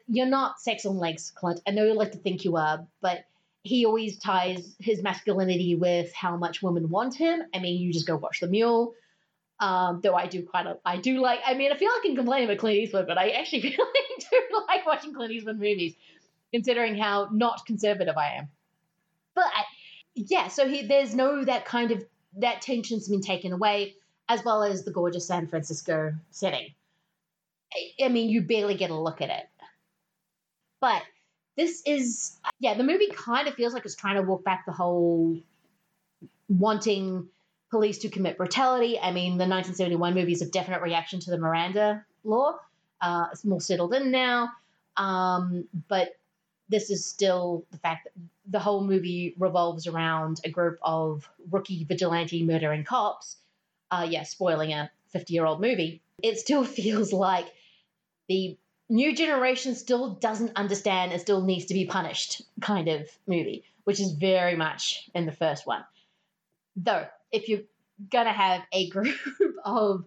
you're 0.08 0.26
not 0.26 0.58
sex 0.58 0.86
on 0.86 0.96
legs, 0.96 1.30
Clint. 1.34 1.60
I 1.68 1.72
know 1.72 1.84
you 1.84 1.92
like 1.92 2.12
to 2.12 2.18
think 2.18 2.46
you 2.46 2.56
are, 2.56 2.86
but 3.02 3.26
he 3.62 3.84
always 3.84 4.18
ties 4.18 4.74
his 4.80 5.02
masculinity 5.02 5.74
with 5.74 6.10
how 6.14 6.38
much 6.38 6.62
women 6.62 6.88
want 6.88 7.14
him. 7.14 7.42
I 7.54 7.58
mean, 7.58 7.78
you 7.78 7.92
just 7.92 8.06
go 8.06 8.16
watch 8.16 8.40
The 8.40 8.46
Mule. 8.46 8.94
Um, 9.60 10.00
though 10.02 10.14
I 10.14 10.26
do 10.26 10.42
quite, 10.42 10.64
a, 10.64 10.78
I 10.86 10.96
do 10.96 11.20
like. 11.20 11.40
I 11.44 11.52
mean, 11.52 11.70
I 11.70 11.76
feel 11.76 11.90
like 11.90 12.00
I 12.00 12.06
can 12.06 12.16
complain 12.16 12.44
about 12.44 12.56
Clint 12.56 12.78
Eastwood, 12.78 13.06
but 13.06 13.18
I 13.18 13.28
actually 13.32 13.60
really 13.78 14.08
do 14.18 14.64
like 14.68 14.86
watching 14.86 15.12
Clint 15.12 15.32
Eastwood 15.32 15.58
movies, 15.58 15.96
considering 16.50 16.96
how 16.96 17.28
not 17.30 17.66
conservative 17.66 18.16
I 18.16 18.36
am. 18.36 18.48
But 19.34 19.44
yeah, 20.14 20.48
so 20.48 20.66
he, 20.66 20.86
there's 20.86 21.14
no 21.14 21.44
that 21.44 21.66
kind 21.66 21.90
of 21.90 22.06
that 22.38 22.62
tension's 22.62 23.08
been 23.08 23.20
taken 23.20 23.52
away, 23.52 23.96
as 24.28 24.44
well 24.44 24.62
as 24.62 24.84
the 24.84 24.90
gorgeous 24.90 25.26
San 25.26 25.46
Francisco 25.46 26.12
setting. 26.30 26.68
I, 28.02 28.08
mean, 28.08 28.30
you 28.30 28.42
barely 28.42 28.74
get 28.74 28.90
a 28.90 28.98
look 28.98 29.20
at 29.20 29.30
it, 29.30 29.48
but 30.80 31.02
this 31.56 31.82
is 31.86 32.36
yeah, 32.58 32.74
the 32.74 32.82
movie 32.82 33.08
kind 33.12 33.46
of 33.46 33.54
feels 33.54 33.74
like 33.74 33.84
it's 33.84 33.94
trying 33.94 34.16
to 34.16 34.22
walk 34.22 34.44
back 34.44 34.66
the 34.66 34.72
whole 34.72 35.38
wanting 36.48 37.28
police 37.70 37.98
to 37.98 38.08
commit 38.08 38.36
brutality. 38.36 38.98
I 38.98 39.12
mean, 39.12 39.32
the 39.32 39.46
1971 39.46 40.14
movie 40.14 40.32
is 40.32 40.42
a 40.42 40.46
definite 40.46 40.82
reaction 40.82 41.20
to 41.20 41.30
the 41.30 41.38
Miranda 41.38 42.04
law. 42.24 42.58
Uh, 43.00 43.26
it's 43.32 43.44
more 43.44 43.60
settled 43.60 43.94
in 43.94 44.10
now. 44.10 44.50
Um, 44.96 45.68
but 45.88 46.16
this 46.68 46.90
is 46.90 47.06
still 47.06 47.64
the 47.70 47.78
fact 47.78 48.04
that 48.04 48.12
the 48.50 48.58
whole 48.58 48.84
movie 48.84 49.34
revolves 49.38 49.86
around 49.86 50.40
a 50.44 50.50
group 50.50 50.78
of 50.82 51.28
rookie 51.50 51.84
vigilante 51.84 52.42
murdering 52.44 52.84
cops. 52.84 53.36
Uh, 53.90 54.06
yeah, 54.08 54.24
spoiling 54.24 54.72
a 54.72 54.90
50 55.10 55.32
year 55.32 55.44
old 55.44 55.60
movie. 55.60 56.02
It 56.22 56.38
still 56.38 56.64
feels 56.78 57.12
like 57.12 57.46
the 58.28 58.58
new 58.88 59.14
generation 59.14 59.74
still 59.74 60.14
doesn't 60.14 60.56
understand 60.56 61.12
and 61.12 61.20
still 61.20 61.42
needs 61.42 61.66
to 61.66 61.74
be 61.74 61.86
punished 61.86 62.42
kind 62.60 62.88
of 62.88 63.08
movie, 63.26 63.64
which 63.84 64.00
is 64.00 64.12
very 64.12 64.56
much 64.56 65.08
in 65.14 65.26
the 65.26 65.32
first 65.32 65.66
one. 65.66 65.84
Though, 66.76 67.06
if 67.32 67.48
you're 67.48 67.62
gonna 68.10 68.32
have 68.32 68.62
a 68.72 68.88
group 68.90 69.16
of 69.64 70.04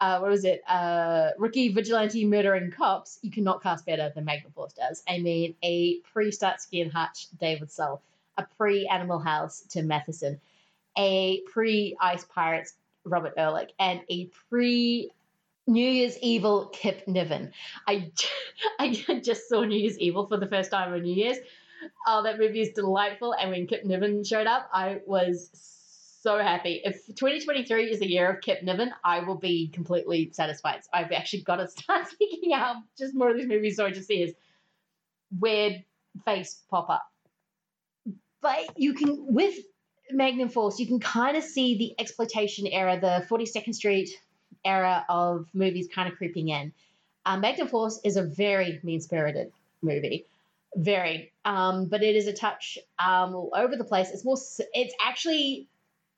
uh, 0.00 0.18
what 0.18 0.30
was 0.30 0.44
it, 0.44 0.62
uh, 0.68 1.30
rookie 1.38 1.68
vigilante 1.68 2.24
murdering 2.24 2.70
cops, 2.70 3.18
you 3.22 3.30
cannot 3.30 3.62
cast 3.62 3.86
better 3.86 4.12
than 4.14 4.24
Magnum 4.24 4.52
Force 4.52 4.74
does. 4.74 5.02
I 5.08 5.18
mean, 5.18 5.54
a 5.62 6.00
pre 6.12 6.30
Starsky 6.30 6.82
and 6.82 6.92
Hutch 6.92 7.28
David 7.38 7.70
Soul, 7.70 8.02
a 8.36 8.46
pre 8.58 8.86
Animal 8.86 9.18
House 9.18 9.64
Tim 9.68 9.86
Matheson, 9.86 10.40
a 10.98 11.40
pre 11.52 11.96
Ice 12.00 12.24
Pirates 12.24 12.74
Robert 13.04 13.36
Urich, 13.36 13.70
and 13.78 14.00
a 14.10 14.26
pre 14.50 15.10
New 15.66 15.88
Year's 15.88 16.18
Evil 16.18 16.66
Kip 16.66 17.08
Niven. 17.08 17.52
I, 17.86 18.10
I 18.78 19.20
just 19.22 19.48
saw 19.48 19.64
New 19.64 19.78
Year's 19.78 19.98
Evil 19.98 20.26
for 20.26 20.36
the 20.36 20.46
first 20.46 20.70
time 20.70 20.92
on 20.92 21.02
New 21.02 21.14
Year's. 21.14 21.38
Oh, 22.06 22.22
that 22.22 22.38
movie 22.38 22.60
is 22.60 22.70
delightful. 22.70 23.32
And 23.32 23.50
when 23.50 23.66
Kip 23.66 23.84
Niven 23.84 24.24
showed 24.24 24.46
up, 24.46 24.68
I 24.72 25.00
was 25.06 25.50
so 26.26 26.38
happy. 26.38 26.80
If 26.84 27.06
2023 27.06 27.88
is 27.88 28.00
the 28.00 28.06
year 28.08 28.28
of 28.28 28.40
Kip 28.40 28.64
Niven, 28.64 28.92
I 29.04 29.20
will 29.20 29.36
be 29.36 29.68
completely 29.68 30.30
satisfied. 30.32 30.82
So 30.82 30.90
I've 30.92 31.12
actually 31.12 31.42
got 31.42 31.56
to 31.56 31.68
start 31.82 32.08
seeking 32.18 32.52
out 32.52 32.78
just 32.98 33.14
more 33.14 33.30
of 33.30 33.36
these 33.36 33.46
movies 33.46 33.76
so 33.76 33.86
I 33.86 33.92
just 33.92 34.08
see 34.08 34.22
his 34.22 34.34
weird 35.38 35.84
face 36.24 36.60
pop 36.68 36.90
up. 36.90 37.08
But 38.40 38.76
you 38.76 38.94
can, 38.94 39.32
with 39.32 39.54
Magnum 40.10 40.48
Force, 40.48 40.80
you 40.80 40.88
can 40.88 40.98
kind 40.98 41.36
of 41.36 41.44
see 41.44 41.78
the 41.78 41.94
exploitation 42.00 42.66
era, 42.66 42.98
the 43.00 43.24
42nd 43.30 43.76
Street 43.76 44.10
era 44.64 45.06
of 45.08 45.46
movies 45.54 45.88
kind 45.94 46.10
of 46.10 46.18
creeping 46.18 46.48
in. 46.48 46.72
Um, 47.24 47.40
Magnum 47.40 47.68
Force 47.68 48.00
is 48.02 48.16
a 48.16 48.24
very 48.24 48.80
mean 48.82 49.00
spirited 49.00 49.52
movie. 49.80 50.26
Very. 50.74 51.30
Um, 51.44 51.84
but 51.84 52.02
it 52.02 52.16
is 52.16 52.26
a 52.26 52.32
touch 52.32 52.78
um, 52.98 53.36
all 53.36 53.52
over 53.56 53.76
the 53.76 53.84
place. 53.84 54.10
It's 54.10 54.24
more, 54.24 54.38
it's 54.74 54.94
actually 55.00 55.68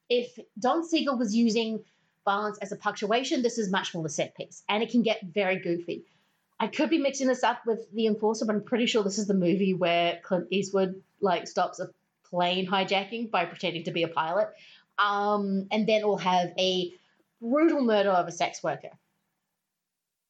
if 0.09 0.39
Don 0.59 0.85
Siegel 0.85 1.17
was 1.17 1.35
using 1.35 1.85
violence 2.25 2.59
as 2.59 2.73
a 2.73 2.77
punctuation, 2.77 3.43
this 3.43 3.59
is 3.59 3.71
much 3.71 3.95
more 3.95 4.03
the 4.03 4.09
set 4.09 4.35
piece, 4.37 4.63
and 4.69 4.83
it 4.83 4.91
can 4.91 5.03
get 5.03 5.23
very 5.23 5.59
goofy. 5.59 6.05
I 6.61 6.67
could 6.67 6.91
be 6.91 6.99
mixing 6.99 7.29
this 7.29 7.45
up 7.45 7.65
with 7.67 7.91
The 7.93 8.07
Enforcer, 8.07 8.45
but 8.45 8.55
I'm 8.55 8.63
pretty 8.63 8.87
sure 8.87 9.05
this 9.05 9.19
is 9.19 9.29
the 9.29 9.35
movie 9.35 9.75
where 9.75 10.21
Clint 10.23 10.49
Eastwood 10.51 11.03
like 11.21 11.47
stops 11.47 11.79
a 11.79 11.89
plane 12.25 12.67
hijacking 12.67 13.31
by 13.31 13.45
pretending 13.45 13.85
to 13.85 13.93
be 13.93 14.03
a 14.03 14.09
pilot, 14.09 14.49
um, 14.99 15.67
and 15.71 15.87
then 15.87 16.07
we'll 16.07 16.17
have 16.17 16.53
a 16.59 16.93
brutal 17.41 17.83
murder 17.83 18.11
of 18.11 18.27
a 18.27 18.33
sex 18.33 18.63
worker. 18.63 18.91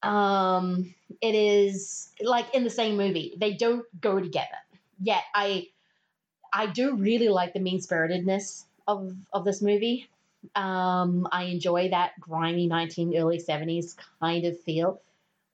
Um, 0.03 0.95
it 1.21 1.35
is 1.35 2.11
like 2.21 2.55
in 2.55 2.65
the 2.65 2.71
same 2.71 2.97
movie; 2.97 3.35
they 3.39 3.55
don't 3.55 3.85
go 4.01 4.21
together. 4.21 4.47
Yet 5.01 5.23
I, 5.35 5.69
I 6.53 6.67
do 6.67 6.97
really 6.97 7.29
like 7.29 7.53
the 7.55 7.61
mean 7.61 7.81
spiritedness 7.81 8.65
of 8.89 9.15
of 9.33 9.45
this 9.45 9.63
movie. 9.63 10.09
Um, 10.57 11.29
I 11.31 11.45
enjoy 11.45 11.91
that 11.91 12.13
grimy 12.19 12.67
19 12.69 13.17
early 13.17 13.39
70s 13.39 13.97
kind 14.21 14.45
of 14.45 14.59
feel 14.61 15.01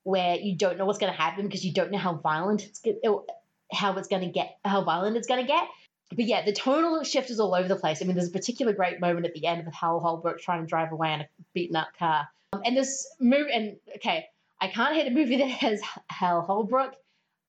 where 0.04 0.36
you 0.36 0.54
don't 0.54 0.76
know 0.78 0.84
what's 0.84 0.98
going 0.98 1.12
to 1.12 1.18
happen 1.18 1.46
because 1.46 1.64
you 1.64 1.72
don't 1.72 1.90
know 1.90 1.98
how 1.98 2.14
violent 2.14 2.64
it's 2.64 2.82
how 3.72 3.94
it's 3.96 4.08
going 4.08 4.22
to 4.22 4.28
get 4.28 4.58
how 4.64 4.82
violent 4.82 5.16
it's 5.16 5.26
going 5.26 5.40
to 5.40 5.46
get. 5.46 5.66
But 6.10 6.26
yeah, 6.26 6.44
the 6.44 6.52
tonal 6.52 7.02
shift 7.02 7.30
is 7.30 7.40
all 7.40 7.54
over 7.54 7.66
the 7.66 7.76
place. 7.76 8.00
I 8.00 8.04
mean, 8.04 8.14
there's 8.14 8.28
a 8.28 8.32
particular 8.32 8.72
great 8.72 9.00
moment 9.00 9.26
at 9.26 9.34
the 9.34 9.46
end 9.46 9.64
with 9.64 9.74
Hal 9.74 10.00
Holbrook 10.00 10.40
trying 10.40 10.60
to 10.60 10.66
drive 10.66 10.92
away 10.92 11.14
in 11.14 11.20
a 11.22 11.28
beaten 11.54 11.76
up 11.76 11.88
car. 11.98 12.28
Um, 12.52 12.62
and 12.64 12.76
this 12.76 13.08
movie, 13.18 13.52
and 13.52 13.76
okay, 13.96 14.26
I 14.60 14.68
can't 14.68 14.94
hate 14.94 15.08
a 15.08 15.10
movie 15.10 15.36
that 15.38 15.48
has 15.48 15.80
Hal 16.08 16.42
Holbrook, 16.42 16.94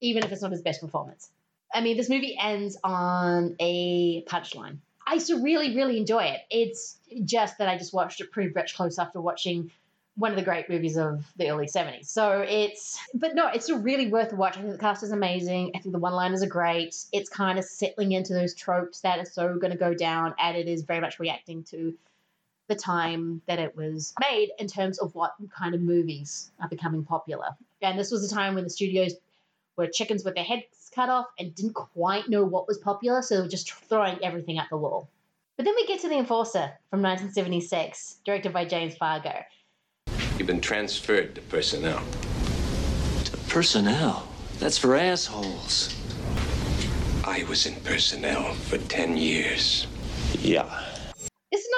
even 0.01 0.23
if 0.23 0.31
it's 0.31 0.41
not 0.41 0.51
his 0.51 0.61
best 0.61 0.81
performance. 0.81 1.29
I 1.73 1.81
mean, 1.81 1.97
this 1.97 2.09
movie 2.09 2.37
ends 2.41 2.77
on 2.83 3.55
a 3.59 4.23
punchline. 4.23 4.77
I 5.07 5.17
to 5.19 5.41
really, 5.41 5.75
really 5.75 5.97
enjoy 5.97 6.23
it. 6.23 6.41
It's 6.49 6.97
just 7.23 7.57
that 7.59 7.69
I 7.69 7.77
just 7.77 7.93
watched 7.93 8.21
it 8.21 8.31
pretty 8.31 8.53
much 8.53 8.75
close 8.75 8.97
after 8.97 9.21
watching 9.21 9.71
one 10.17 10.31
of 10.31 10.37
the 10.37 10.43
great 10.43 10.69
movies 10.69 10.97
of 10.97 11.25
the 11.35 11.49
early 11.49 11.67
70s. 11.67 12.05
So 12.05 12.39
it's, 12.47 12.97
but 13.13 13.35
no, 13.35 13.47
it's 13.47 13.69
really 13.69 14.07
worth 14.07 14.31
a 14.31 14.35
watch. 14.35 14.57
I 14.57 14.61
think 14.61 14.71
the 14.71 14.79
cast 14.79 15.03
is 15.03 15.11
amazing. 15.11 15.71
I 15.75 15.79
think 15.79 15.91
the 15.91 15.99
one 15.99 16.13
liners 16.13 16.41
are 16.41 16.47
great. 16.47 16.95
It's 17.11 17.29
kind 17.29 17.59
of 17.59 17.65
settling 17.65 18.13
into 18.13 18.33
those 18.33 18.55
tropes 18.55 19.01
that 19.01 19.19
are 19.19 19.25
so 19.25 19.57
going 19.57 19.71
to 19.71 19.77
go 19.77 19.93
down, 19.93 20.33
and 20.39 20.55
it 20.55 20.67
is 20.67 20.83
very 20.83 21.01
much 21.01 21.19
reacting 21.19 21.63
to 21.65 21.93
the 22.67 22.75
time 22.75 23.41
that 23.45 23.59
it 23.59 23.75
was 23.75 24.13
made 24.21 24.51
in 24.57 24.67
terms 24.67 24.99
of 24.99 25.13
what 25.13 25.35
kind 25.55 25.75
of 25.75 25.81
movies 25.81 26.49
are 26.61 26.69
becoming 26.69 27.03
popular. 27.03 27.49
And 27.81 27.99
this 27.99 28.09
was 28.09 28.23
a 28.23 28.33
time 28.33 28.55
when 28.55 28.63
the 28.63 28.69
studios 28.69 29.13
were 29.77 29.87
chickens 29.87 30.23
with 30.23 30.35
their 30.35 30.43
heads 30.43 30.91
cut 30.93 31.09
off 31.09 31.27
and 31.37 31.53
didn't 31.55 31.73
quite 31.73 32.29
know 32.29 32.45
what 32.45 32.67
was 32.67 32.77
popular, 32.77 33.21
so 33.21 33.35
they 33.35 33.41
were 33.41 33.47
just 33.47 33.71
throwing 33.71 34.17
everything 34.23 34.57
at 34.57 34.67
the 34.69 34.77
wall. 34.77 35.09
But 35.57 35.65
then 35.65 35.75
we 35.75 35.85
get 35.85 36.01
to 36.01 36.09
The 36.09 36.17
Enforcer 36.17 36.71
from 36.89 37.01
1976, 37.01 38.17
directed 38.25 38.53
by 38.53 38.65
James 38.65 38.95
Fargo. 38.95 39.33
You've 40.37 40.47
been 40.47 40.61
transferred 40.61 41.35
to 41.35 41.41
personnel. 41.41 42.03
To 43.25 43.37
personnel? 43.49 44.27
That's 44.59 44.77
for 44.77 44.95
assholes. 44.95 45.95
I 47.25 47.43
was 47.49 47.65
in 47.65 47.75
personnel 47.81 48.53
for 48.53 48.77
10 48.77 49.17
years. 49.17 49.87
Yeah. 50.39 50.63
This 51.51 51.61
is 51.61 51.69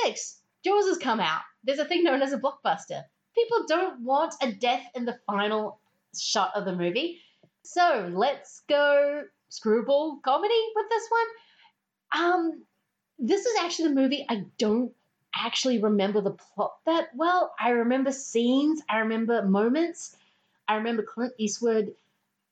1976. 0.00 0.40
Jaws 0.64 0.86
has 0.88 0.98
come 0.98 1.20
out. 1.20 1.40
There's 1.64 1.78
a 1.78 1.84
thing 1.84 2.04
known 2.04 2.22
as 2.22 2.32
a 2.32 2.38
blockbuster. 2.38 3.02
People 3.34 3.64
don't 3.66 4.00
want 4.00 4.34
a 4.42 4.52
death 4.52 4.84
in 4.94 5.04
the 5.04 5.18
final 5.26 5.80
shot 6.18 6.52
of 6.54 6.64
the 6.64 6.74
movie. 6.74 7.20
So 7.66 8.10
let's 8.12 8.62
go 8.68 9.24
screwball 9.48 10.20
comedy 10.24 10.62
with 10.74 10.86
this 10.88 11.08
one. 11.10 12.24
Um, 12.24 12.62
this 13.18 13.44
is 13.44 13.56
actually 13.60 13.88
the 13.88 13.94
movie 13.94 14.26
I 14.28 14.44
don't 14.58 14.92
actually 15.34 15.82
remember 15.82 16.20
the 16.20 16.30
plot 16.30 16.76
that 16.86 17.08
well. 17.14 17.54
I 17.58 17.70
remember 17.70 18.12
scenes, 18.12 18.80
I 18.88 18.98
remember 18.98 19.42
moments. 19.42 20.16
I 20.68 20.76
remember 20.76 21.02
Clint 21.02 21.32
Eastwood 21.38 21.94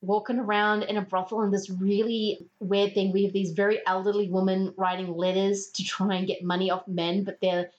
walking 0.02 0.38
around 0.38 0.83
in 0.83 0.97
a 0.97 1.02
brothel 1.02 1.42
and 1.42 1.52
this 1.52 1.71
really 1.71 2.47
weird 2.61 2.94
thing. 2.94 3.12
We 3.12 3.25
have 3.25 3.33
these 3.33 3.52
very 3.52 3.80
elderly 3.87 4.28
women 4.28 4.75
writing 4.76 5.16
letters 5.16 5.68
to 5.75 5.85
try 5.85 6.16
and 6.16 6.26
get 6.26 6.42
money 6.42 6.71
off 6.71 6.87
men, 6.88 7.25
but 7.25 7.40
they're 7.40 7.71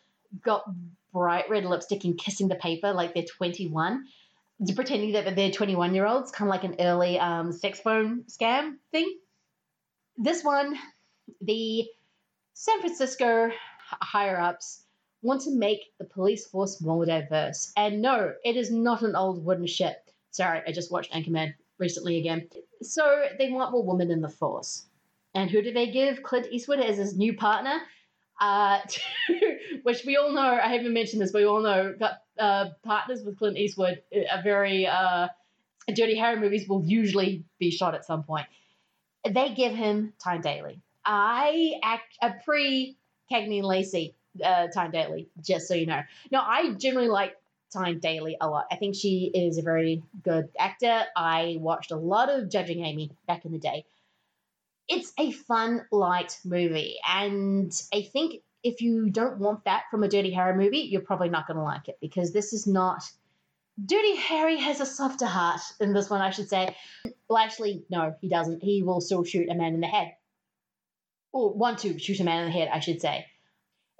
got 0.42 0.64
bright 1.14 1.50
red 1.50 1.66
lipstick 1.66 2.04
and 2.04 2.18
kissing 2.18 2.48
the 2.48 2.56
paper 2.56 2.92
like 2.92 3.14
they're 3.14 3.24
21 3.24 4.06
pretending 4.76 5.14
that 5.14 5.36
they're 5.36 5.52
21 5.52 5.94
year 5.94 6.06
olds, 6.06 6.32
kind 6.32 6.50
of 6.50 6.52
like 6.52 6.64
an 6.64 6.76
early 6.80 7.20
um, 7.20 7.52
sex 7.52 7.80
phone 7.80 8.24
scam 8.24 8.76
thing. 8.92 9.18
This 10.18 10.44
one, 10.44 10.78
the 11.42 11.86
San 12.54 12.80
Francisco 12.80 13.52
higher 14.02 14.40
ups 14.40 14.84
want 15.22 15.42
to 15.42 15.52
make 15.52 15.82
the 15.98 16.06
police 16.06 16.46
force 16.46 16.82
more 16.82 17.06
diverse. 17.06 17.74
And 17.76 18.02
no, 18.02 18.34
it 18.44 18.56
is 18.56 18.72
not 18.72 19.02
an 19.02 19.16
old 19.16 19.44
wooden 19.44 19.68
ship. 19.68 19.98
Sorry, 20.32 20.62
I 20.66 20.72
just 20.72 20.92
watched 20.92 21.12
Anchorman 21.12 21.54
recently 21.80 22.18
again. 22.18 22.48
So 22.82 23.26
they 23.38 23.50
want 23.50 23.72
more 23.72 23.84
women 23.84 24.12
in 24.12 24.22
the 24.22 24.30
force. 24.30 24.86
And 25.34 25.50
who 25.50 25.62
do 25.62 25.74
they 25.74 25.88
give 25.88 26.24
Clint 26.24 26.48
Eastwood 26.50 26.80
as 26.80 26.98
his 26.98 27.18
new 27.18 27.36
partner? 27.36 27.78
Uh, 28.40 28.80
which 29.84 30.06
we 30.06 30.16
all 30.18 30.32
know, 30.32 30.42
I 30.42 30.68
haven't 30.68 30.94
mentioned 30.94 31.22
this, 31.22 31.32
but 31.32 31.40
we 31.40 31.46
all 31.46 31.62
know, 31.62 31.94
got 31.98 32.20
uh, 32.40 32.70
partners 32.84 33.24
with 33.24 33.38
Clint 33.38 33.58
Eastwood 33.58 34.02
are 34.32 34.42
very, 34.44 34.88
uh, 34.88 35.28
Dirty 35.88 36.18
Harry 36.18 36.40
movies 36.40 36.68
will 36.68 36.84
usually 36.84 37.44
be 37.60 37.72
shot 37.72 37.96
at 37.96 38.06
some 38.06 38.24
point. 38.24 38.48
They 39.28 39.54
give 39.54 39.74
him 39.74 40.14
Tyne 40.24 40.42
Daly. 40.42 40.82
I 41.04 41.74
act 41.84 42.18
a 42.22 42.34
pre 42.44 42.98
Cagney 43.32 43.60
and 43.60 43.68
Lacey 43.68 44.16
uh, 44.44 44.68
Tyne 44.68 44.92
Daly, 44.92 45.30
just 45.42 45.68
so 45.68 45.76
you 45.76 45.86
know. 45.86 46.02
No, 46.32 46.42
I 46.42 46.74
generally 46.74 47.08
like 47.08 47.36
Tyne 47.72 48.00
Daly 48.00 48.38
a 48.40 48.48
lot. 48.48 48.66
I 48.72 48.76
think 48.76 48.96
she 48.96 49.32
is 49.34 49.58
a 49.58 49.62
very 49.62 50.04
good 50.24 50.50
actor. 50.58 51.04
I 51.16 51.58
watched 51.60 51.92
a 51.92 51.96
lot 51.96 52.30
of 52.30 52.50
Judging 52.50 52.84
Amy 52.84 53.12
back 53.28 53.46
in 53.46 53.52
the 53.52 53.60
day. 53.60 53.86
It's 54.88 55.12
a 55.20 55.32
fun, 55.32 55.86
light 55.92 56.38
movie, 56.46 56.98
and 57.08 57.72
I 57.92 58.04
think 58.04 58.42
if 58.66 58.82
you 58.82 59.12
don't 59.12 59.38
want 59.38 59.64
that 59.66 59.84
from 59.92 60.04
a 60.04 60.08
Dirty 60.08 60.32
Harry 60.32 60.58
movie, 60.58 60.80
you're 60.80 61.00
probably 61.00 61.30
not 61.30 61.46
going 61.46 61.58
to 61.58 61.64
like 61.64 61.88
it 61.88 62.00
because 62.02 62.34
this 62.34 62.52
is 62.52 62.66
not. 62.66 63.04
Dirty 63.86 64.16
Harry 64.16 64.58
has 64.58 64.82
a 64.82 64.88
softer 64.88 65.28
heart 65.28 65.62
in 65.80 65.94
this 65.94 66.10
one, 66.10 66.20
I 66.20 66.32
should 66.32 66.50
say. 66.50 66.76
Well, 67.30 67.38
actually, 67.38 67.86
no, 67.92 68.16
he 68.22 68.28
doesn't. 68.28 68.64
He 68.64 68.82
will 68.82 69.02
still 69.02 69.24
shoot 69.24 69.50
a 69.50 69.54
man 69.54 69.76
in 69.76 69.82
the 69.82 69.88
head. 69.88 70.16
Or 71.32 71.54
want 71.54 71.80
to 71.80 72.00
shoot 72.00 72.20
a 72.20 72.24
man 72.24 72.40
in 72.40 72.46
the 72.46 72.58
head, 72.58 72.70
I 72.74 72.80
should 72.80 73.02
say. 73.02 73.28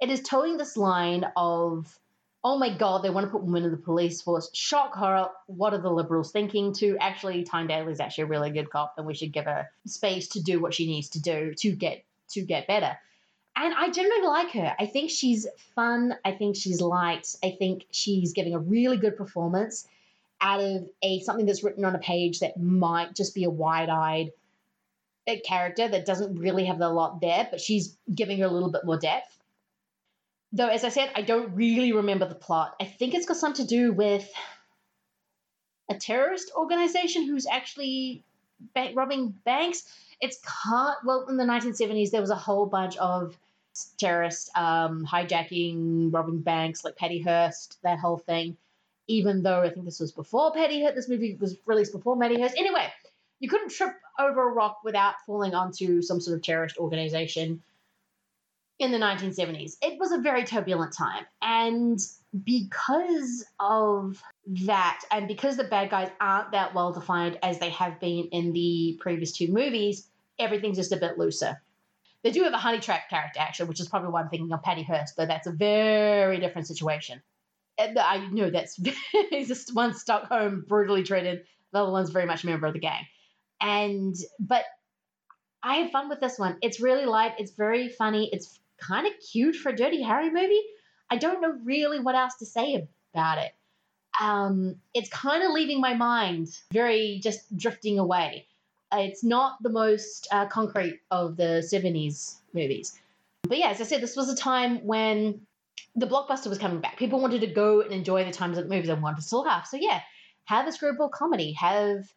It 0.00 0.10
is 0.10 0.20
towing 0.22 0.56
this 0.56 0.76
line 0.76 1.24
of, 1.36 1.96
oh 2.42 2.58
my 2.58 2.76
god, 2.76 3.04
they 3.04 3.10
want 3.10 3.24
to 3.24 3.30
put 3.30 3.44
women 3.44 3.62
in 3.62 3.70
the 3.70 3.76
police 3.76 4.20
force. 4.20 4.50
Shock 4.52 4.94
horror. 4.94 5.28
What 5.46 5.74
are 5.74 5.80
the 5.80 5.92
liberals 5.92 6.32
thinking? 6.32 6.72
To 6.74 6.96
actually, 6.98 7.44
Tyne 7.44 7.68
Daly 7.68 7.92
is 7.92 8.00
actually 8.00 8.24
a 8.24 8.28
really 8.28 8.50
good 8.50 8.68
cop, 8.68 8.94
and 8.96 9.06
we 9.06 9.14
should 9.14 9.32
give 9.32 9.44
her 9.44 9.68
space 9.86 10.26
to 10.30 10.42
do 10.42 10.60
what 10.60 10.74
she 10.74 10.88
needs 10.88 11.10
to 11.10 11.20
do 11.20 11.54
to 11.58 11.70
get 11.70 12.04
to 12.30 12.42
get 12.42 12.66
better. 12.66 12.98
And 13.56 13.72
I 13.72 13.88
generally 13.90 14.26
like 14.26 14.50
her. 14.52 14.76
I 14.78 14.84
think 14.84 15.10
she's 15.10 15.46
fun. 15.74 16.14
I 16.24 16.32
think 16.32 16.56
she's 16.56 16.82
light. 16.82 17.34
I 17.42 17.56
think 17.58 17.86
she's 17.90 18.34
giving 18.34 18.54
a 18.54 18.58
really 18.58 18.98
good 18.98 19.16
performance 19.16 19.88
out 20.42 20.60
of 20.60 20.88
a 21.02 21.20
something 21.20 21.46
that's 21.46 21.64
written 21.64 21.86
on 21.86 21.94
a 21.94 21.98
page 21.98 22.40
that 22.40 22.60
might 22.60 23.14
just 23.14 23.34
be 23.34 23.44
a 23.44 23.50
wide-eyed 23.50 24.30
uh, 25.26 25.36
character 25.42 25.88
that 25.88 26.04
doesn't 26.04 26.38
really 26.38 26.66
have 26.66 26.80
a 26.82 26.88
lot 26.88 27.22
there, 27.22 27.48
but 27.50 27.60
she's 27.60 27.96
giving 28.14 28.38
her 28.40 28.44
a 28.44 28.50
little 28.50 28.70
bit 28.70 28.84
more 28.84 28.98
depth. 28.98 29.38
Though, 30.52 30.68
as 30.68 30.84
I 30.84 30.90
said, 30.90 31.10
I 31.14 31.22
don't 31.22 31.54
really 31.54 31.92
remember 31.92 32.28
the 32.28 32.34
plot. 32.34 32.76
I 32.78 32.84
think 32.84 33.14
it's 33.14 33.26
got 33.26 33.38
something 33.38 33.66
to 33.66 33.74
do 33.74 33.92
with 33.92 34.30
a 35.88 35.94
terrorist 35.94 36.52
organization 36.54 37.26
who's 37.26 37.46
actually 37.46 38.22
bank 38.74 38.96
robbing 38.96 39.34
banks. 39.44 39.84
It's 40.20 40.38
can't 40.40 40.96
well 41.04 41.26
in 41.28 41.38
the 41.38 41.44
1970s 41.44 42.10
there 42.10 42.20
was 42.20 42.30
a 42.30 42.36
whole 42.36 42.66
bunch 42.66 42.96
of 42.98 43.36
terrorists 43.98 44.50
um, 44.54 45.06
hijacking, 45.06 46.12
robbing 46.12 46.40
banks 46.40 46.84
like 46.84 46.96
Patty 46.96 47.20
Hearst, 47.20 47.78
that 47.82 47.98
whole 47.98 48.18
thing. 48.18 48.56
Even 49.08 49.42
though 49.42 49.62
I 49.62 49.70
think 49.70 49.84
this 49.84 50.00
was 50.00 50.12
before 50.12 50.52
Patty 50.52 50.82
Hearst, 50.82 50.96
this 50.96 51.08
movie 51.08 51.36
was 51.40 51.56
released 51.64 51.92
before 51.92 52.18
Patty 52.18 52.40
Hearst. 52.40 52.56
Anyway, 52.56 52.86
you 53.38 53.48
couldn't 53.48 53.70
trip 53.70 53.94
over 54.18 54.48
a 54.48 54.52
rock 54.52 54.78
without 54.84 55.14
falling 55.26 55.54
onto 55.54 56.02
some 56.02 56.20
sort 56.20 56.36
of 56.36 56.42
terrorist 56.42 56.78
organization 56.78 57.62
in 58.78 58.92
the 58.92 58.98
1970s. 58.98 59.76
It 59.80 59.98
was 59.98 60.12
a 60.12 60.18
very 60.18 60.44
turbulent 60.44 60.92
time. 60.92 61.24
And 61.40 61.98
because 62.44 63.44
of 63.58 64.22
that, 64.64 65.00
and 65.10 65.28
because 65.28 65.56
the 65.56 65.64
bad 65.64 65.90
guys 65.90 66.10
aren't 66.20 66.52
that 66.52 66.74
well 66.74 66.92
defined 66.92 67.38
as 67.42 67.58
they 67.58 67.70
have 67.70 67.98
been 68.00 68.28
in 68.32 68.52
the 68.52 68.98
previous 69.00 69.32
two 69.32 69.48
movies, 69.48 70.08
everything's 70.38 70.76
just 70.76 70.92
a 70.92 70.96
bit 70.96 71.18
looser. 71.18 71.60
They 72.22 72.30
do 72.30 72.42
have 72.42 72.52
a 72.52 72.58
honey 72.58 72.80
trap 72.80 73.08
character, 73.08 73.40
actually, 73.40 73.68
which 73.68 73.80
is 73.80 73.88
probably 73.88 74.10
why 74.10 74.22
I'm 74.22 74.28
thinking 74.28 74.52
of 74.52 74.62
Patty 74.62 74.82
Hearst, 74.82 75.16
though 75.16 75.26
that's 75.26 75.46
a 75.46 75.52
very 75.52 76.38
different 76.40 76.66
situation. 76.66 77.22
And 77.78 77.98
I 77.98 78.26
know 78.28 78.50
that's 78.50 78.76
just 79.32 79.74
one 79.74 79.94
Stockholm 79.94 80.64
brutally 80.66 81.02
treated, 81.02 81.44
the 81.72 81.82
other 81.82 81.92
one's 81.92 82.10
very 82.10 82.26
much 82.26 82.42
a 82.42 82.46
member 82.46 82.66
of 82.66 82.72
the 82.72 82.80
gang. 82.80 83.06
And, 83.60 84.14
but 84.40 84.64
I 85.62 85.76
had 85.76 85.92
fun 85.92 86.08
with 86.08 86.20
this 86.20 86.38
one. 86.38 86.56
It's 86.62 86.80
really 86.80 87.06
light, 87.06 87.34
it's 87.38 87.52
very 87.52 87.88
funny, 87.88 88.30
it's 88.32 88.58
kind 88.78 89.06
of 89.06 89.12
cute 89.32 89.56
for 89.56 89.70
a 89.70 89.76
Dirty 89.76 90.02
Harry 90.02 90.30
movie. 90.30 90.62
I 91.10 91.16
don't 91.16 91.40
know 91.40 91.54
really 91.64 92.00
what 92.00 92.14
else 92.14 92.36
to 92.38 92.46
say 92.46 92.86
about 93.14 93.38
it. 93.38 93.52
Um, 94.20 94.76
it's 94.94 95.10
kind 95.10 95.42
of 95.42 95.52
leaving 95.52 95.80
my 95.80 95.94
mind, 95.94 96.48
very 96.72 97.20
just 97.22 97.54
drifting 97.56 97.98
away. 97.98 98.46
It's 98.92 99.24
not 99.24 99.62
the 99.62 99.70
most 99.70 100.28
uh, 100.30 100.46
concrete 100.46 101.00
of 101.10 101.36
the 101.36 101.66
70s 101.72 102.36
movies. 102.52 102.98
But 103.42 103.58
yeah, 103.58 103.68
as 103.68 103.80
I 103.80 103.84
said, 103.84 104.00
this 104.00 104.16
was 104.16 104.28
a 104.28 104.36
time 104.36 104.84
when 104.86 105.46
the 105.94 106.06
blockbuster 106.06 106.48
was 106.48 106.58
coming 106.58 106.80
back. 106.80 106.98
People 106.98 107.20
wanted 107.20 107.40
to 107.40 107.46
go 107.46 107.80
and 107.80 107.92
enjoy 107.92 108.24
the 108.24 108.32
times 108.32 108.58
of 108.58 108.64
the 108.64 108.74
movies 108.74 108.90
and 108.90 109.02
wanted 109.02 109.26
to 109.26 109.38
laugh. 109.38 109.66
So 109.66 109.76
yeah, 109.76 110.00
have 110.44 110.66
a 110.66 110.72
screwball 110.72 111.08
comedy, 111.08 111.52
have 111.52 112.08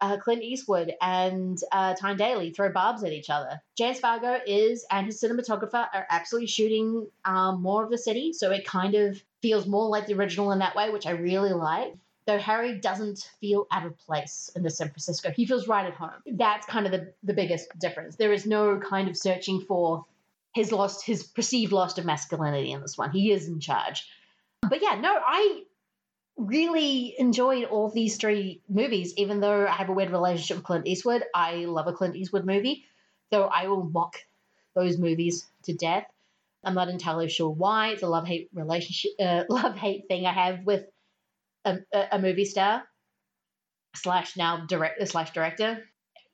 uh, 0.00 0.16
Clint 0.18 0.42
Eastwood 0.42 0.94
and 1.00 1.58
uh, 1.72 1.94
Tyne 1.94 2.16
Daly 2.16 2.50
throw 2.50 2.70
barbs 2.70 3.02
at 3.04 3.12
each 3.12 3.30
other. 3.30 3.60
James 3.76 3.98
Fargo 3.98 4.38
is 4.46 4.86
and 4.90 5.06
his 5.06 5.20
cinematographer 5.20 5.86
are 5.92 6.06
absolutely 6.10 6.46
shooting 6.46 7.08
um, 7.24 7.62
more 7.62 7.84
of 7.84 7.90
the 7.90 7.98
city, 7.98 8.32
so 8.32 8.50
it 8.50 8.64
kind 8.64 8.94
of 8.94 9.20
feels 9.42 9.66
more 9.66 9.88
like 9.88 10.06
the 10.06 10.14
original 10.14 10.52
in 10.52 10.60
that 10.60 10.76
way, 10.76 10.90
which 10.90 11.06
I 11.06 11.12
really 11.12 11.52
like. 11.52 11.94
Though 12.28 12.38
Harry 12.38 12.78
doesn't 12.78 13.26
feel 13.40 13.66
out 13.72 13.86
of 13.86 13.98
place 14.00 14.50
in 14.54 14.62
the 14.62 14.68
San 14.68 14.88
Francisco, 14.88 15.30
he 15.30 15.46
feels 15.46 15.66
right 15.66 15.86
at 15.86 15.94
home. 15.94 16.10
That's 16.26 16.66
kind 16.66 16.84
of 16.84 16.92
the, 16.92 17.14
the 17.22 17.32
biggest 17.32 17.70
difference. 17.78 18.16
There 18.16 18.34
is 18.34 18.44
no 18.44 18.78
kind 18.78 19.08
of 19.08 19.16
searching 19.16 19.62
for 19.62 20.04
his 20.54 20.70
lost, 20.70 21.06
his 21.06 21.22
perceived 21.22 21.72
loss 21.72 21.96
of 21.96 22.04
masculinity 22.04 22.72
in 22.72 22.82
this 22.82 22.98
one. 22.98 23.12
He 23.12 23.32
is 23.32 23.48
in 23.48 23.60
charge. 23.60 24.06
But 24.60 24.82
yeah, 24.82 25.00
no, 25.00 25.10
I 25.10 25.62
really 26.36 27.14
enjoyed 27.18 27.64
all 27.64 27.88
these 27.88 28.18
three 28.18 28.60
movies, 28.68 29.14
even 29.16 29.40
though 29.40 29.66
I 29.66 29.72
have 29.72 29.88
a 29.88 29.94
weird 29.94 30.10
relationship 30.10 30.58
with 30.58 30.66
Clint 30.66 30.86
Eastwood. 30.86 31.24
I 31.34 31.64
love 31.64 31.86
a 31.86 31.94
Clint 31.94 32.14
Eastwood 32.14 32.44
movie, 32.44 32.84
though 33.30 33.44
I 33.44 33.68
will 33.68 33.84
mock 33.84 34.16
those 34.74 34.98
movies 34.98 35.46
to 35.62 35.72
death. 35.72 36.04
I'm 36.62 36.74
not 36.74 36.90
entirely 36.90 37.30
sure 37.30 37.48
why. 37.48 37.88
It's 37.92 38.02
a 38.02 38.06
love 38.06 38.26
hate 38.26 38.50
relationship, 38.52 39.12
uh, 39.18 39.44
love 39.48 39.78
hate 39.78 40.08
thing 40.08 40.26
I 40.26 40.32
have 40.34 40.66
with 40.66 40.84
a, 41.92 42.06
a, 42.12 42.18
movie 42.18 42.44
star 42.44 42.82
slash 43.96 44.36
now 44.36 44.64
director 44.66 45.06
slash 45.06 45.32
director. 45.32 45.82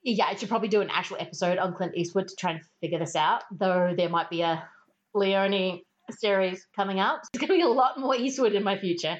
Yeah, 0.03 0.25
I 0.27 0.35
should 0.35 0.49
probably 0.49 0.67
do 0.67 0.81
an 0.81 0.89
actual 0.91 1.17
episode 1.19 1.57
on 1.57 1.73
Clint 1.73 1.93
Eastwood 1.95 2.27
to 2.27 2.35
try 2.35 2.51
and 2.51 2.61
figure 2.81 2.99
this 2.99 3.15
out. 3.15 3.43
Though 3.51 3.93
there 3.97 4.09
might 4.09 4.29
be 4.29 4.41
a 4.41 4.67
Leone 5.13 5.81
series 6.11 6.65
coming 6.75 6.99
up. 6.99 7.21
There's 7.33 7.47
going 7.47 7.59
to 7.59 7.65
be 7.65 7.69
a 7.69 7.73
lot 7.73 7.99
more 7.99 8.15
Eastwood 8.15 8.53
in 8.53 8.63
my 8.63 8.77
future 8.77 9.17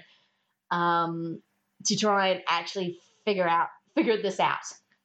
um, 0.71 1.41
to 1.85 1.95
try 1.95 2.29
and 2.29 2.41
actually 2.47 2.99
figure 3.25 3.47
out 3.47 3.67
figure 3.95 4.21
this 4.21 4.39
out. 4.39 4.59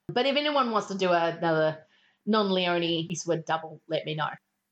But 0.09 0.27
if 0.27 0.37
anyone 0.37 0.73
wants 0.73 0.89
to 0.89 0.99
do 0.99 1.11
another 1.11 1.79
non-Leone 2.27 2.83
Eastwood 2.83 3.45
double, 3.47 3.81
let 3.89 4.05
me 4.05 4.15
know. 4.15 4.29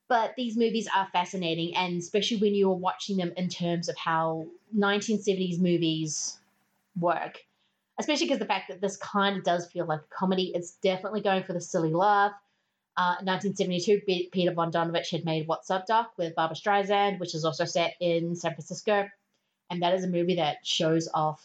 But 0.08 0.34
these 0.36 0.56
movies 0.56 0.88
are 0.94 1.08
fascinating, 1.12 1.76
and 1.76 1.98
especially 1.98 2.38
when 2.38 2.54
you're 2.54 2.70
watching 2.70 3.18
them 3.18 3.32
in 3.36 3.48
terms 3.48 3.88
of 3.88 3.96
how 3.96 4.46
1970s 4.76 5.60
movies 5.60 6.38
work. 6.98 7.38
Especially 8.00 8.26
because 8.26 8.38
the 8.38 8.46
fact 8.46 8.68
that 8.68 8.80
this 8.80 8.96
kind 8.96 9.36
of 9.36 9.44
does 9.44 9.70
feel 9.70 9.84
like 9.84 10.00
a 10.00 10.14
comedy. 10.14 10.52
It's 10.54 10.72
definitely 10.82 11.20
going 11.20 11.44
for 11.44 11.52
the 11.52 11.60
silly 11.60 11.92
laugh. 11.92 12.32
Uh, 12.96 13.16
1972, 13.22 14.28
Peter 14.32 14.52
Bogdanovich 14.52 15.10
had 15.10 15.24
made 15.24 15.46
What's 15.46 15.70
Up 15.70 15.86
Doc 15.86 16.12
with 16.16 16.34
Barbara 16.34 16.56
Streisand, 16.56 17.20
which 17.20 17.34
is 17.34 17.44
also 17.44 17.64
set 17.64 17.94
in 18.00 18.34
San 18.34 18.54
Francisco 18.54 19.08
and 19.70 19.82
that 19.82 19.94
is 19.94 20.04
a 20.04 20.08
movie 20.08 20.36
that 20.36 20.66
shows 20.66 21.08
off 21.12 21.42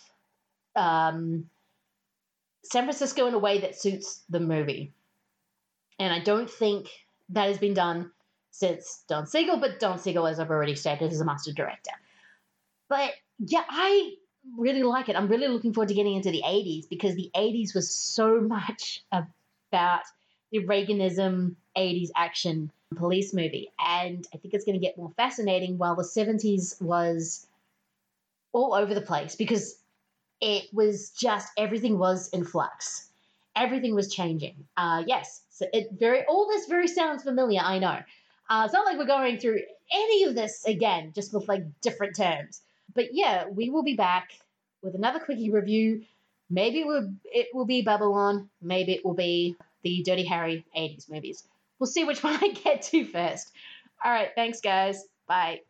um, 0.76 1.50
San 2.64 2.84
Francisco 2.84 3.28
in 3.28 3.34
a 3.34 3.40
way 3.40 3.60
that 3.60 3.80
suits 3.80 4.22
the 4.30 4.40
movie. 4.40 4.94
And 6.00 6.14
I 6.14 6.20
don't 6.20 6.50
think 6.50 6.88
that 7.30 7.48
has 7.48 7.58
been 7.58 7.74
done 7.74 8.12
since 8.54 9.04
Don 9.10 9.26
Siegel, 9.26 9.58
but 9.58 9.80
Don 9.80 9.98
Siegel, 9.98 10.28
as 10.28 10.40
I've 10.40 10.52
already 10.52 10.76
stated, 10.76 11.12
is 11.12 11.20
a 11.20 11.26
master 11.26 11.52
director. 11.52 11.92
But 12.88 13.12
yeah, 13.40 13.64
I 13.68 14.14
really 14.56 14.84
like 14.84 15.10
it. 15.10 15.16
I'm 15.16 15.28
really 15.28 15.48
looking 15.48 15.74
forward 15.74 15.88
to 15.88 15.96
getting 15.96 16.14
into 16.14 16.30
the 16.30 16.44
80s 16.46 16.88
because 16.88 17.16
the 17.16 17.32
80s 17.36 17.74
was 17.74 17.90
so 17.90 18.40
much 18.58 19.04
about 19.12 20.04
the 20.52 20.60
Reaganism 20.60 21.56
80s 21.76 22.10
action 22.16 22.72
police 22.96 23.34
movie. 23.34 23.72
And 23.84 24.24
I 24.32 24.38
think 24.38 24.54
it's 24.54 24.66
going 24.66 24.80
to 24.80 24.86
get 24.86 25.00
more 25.00 25.12
fascinating 25.18 25.80
while 25.80 25.96
the 25.96 26.04
70s 26.04 26.80
was 26.80 27.48
all 28.52 28.76
over 28.76 28.94
the 28.94 29.02
place 29.02 29.36
because 29.36 29.80
it 30.42 30.66
was 30.72 31.10
just 31.10 31.48
everything 31.58 31.98
was 31.98 32.30
in 32.30 32.46
flux. 32.46 33.10
Everything 33.56 33.96
was 33.96 34.14
changing. 34.14 34.68
Uh, 34.78 35.04
yes, 35.08 35.42
so 35.50 35.66
it 35.74 35.88
very 35.94 36.24
all 36.26 36.48
this 36.48 36.68
very 36.68 36.88
sounds 36.88 37.24
familiar. 37.24 37.62
I 37.64 37.80
know. 37.80 37.98
Uh, 38.50 38.64
it's 38.66 38.74
not 38.74 38.86
like 38.86 38.98
we're 38.98 39.06
going 39.06 39.38
through 39.38 39.62
any 39.92 40.24
of 40.24 40.36
this 40.36 40.66
again, 40.66 41.12
just 41.14 41.34
with 41.34 41.48
like 41.48 41.64
different 41.82 42.16
terms. 42.16 42.62
But 42.94 43.14
yeah, 43.14 43.46
we 43.48 43.70
will 43.70 43.84
be 43.84 43.96
back 43.96 44.32
with 44.82 44.96
another 44.96 45.20
quickie 45.20 45.50
review. 45.50 46.04
Maybe 46.50 46.82
it 46.82 46.88
will, 46.88 47.14
it 47.26 47.48
will 47.54 47.66
be 47.66 47.82
Babylon. 47.82 48.50
Maybe 48.62 48.94
it 48.94 49.06
will 49.06 49.16
be 49.16 49.56
the 49.84 50.04
Dirty 50.04 50.26
Harry 50.26 50.66
80s 50.78 51.10
movies. 51.10 51.44
We'll 51.80 51.88
see 51.88 52.04
which 52.04 52.24
one 52.24 52.36
I 52.36 52.50
get 52.50 52.84
to 52.84 53.06
first. 53.06 53.52
All 54.04 54.12
right, 54.12 54.30
thanks, 54.36 54.62
guys. 54.62 55.04
Bye. 55.28 55.62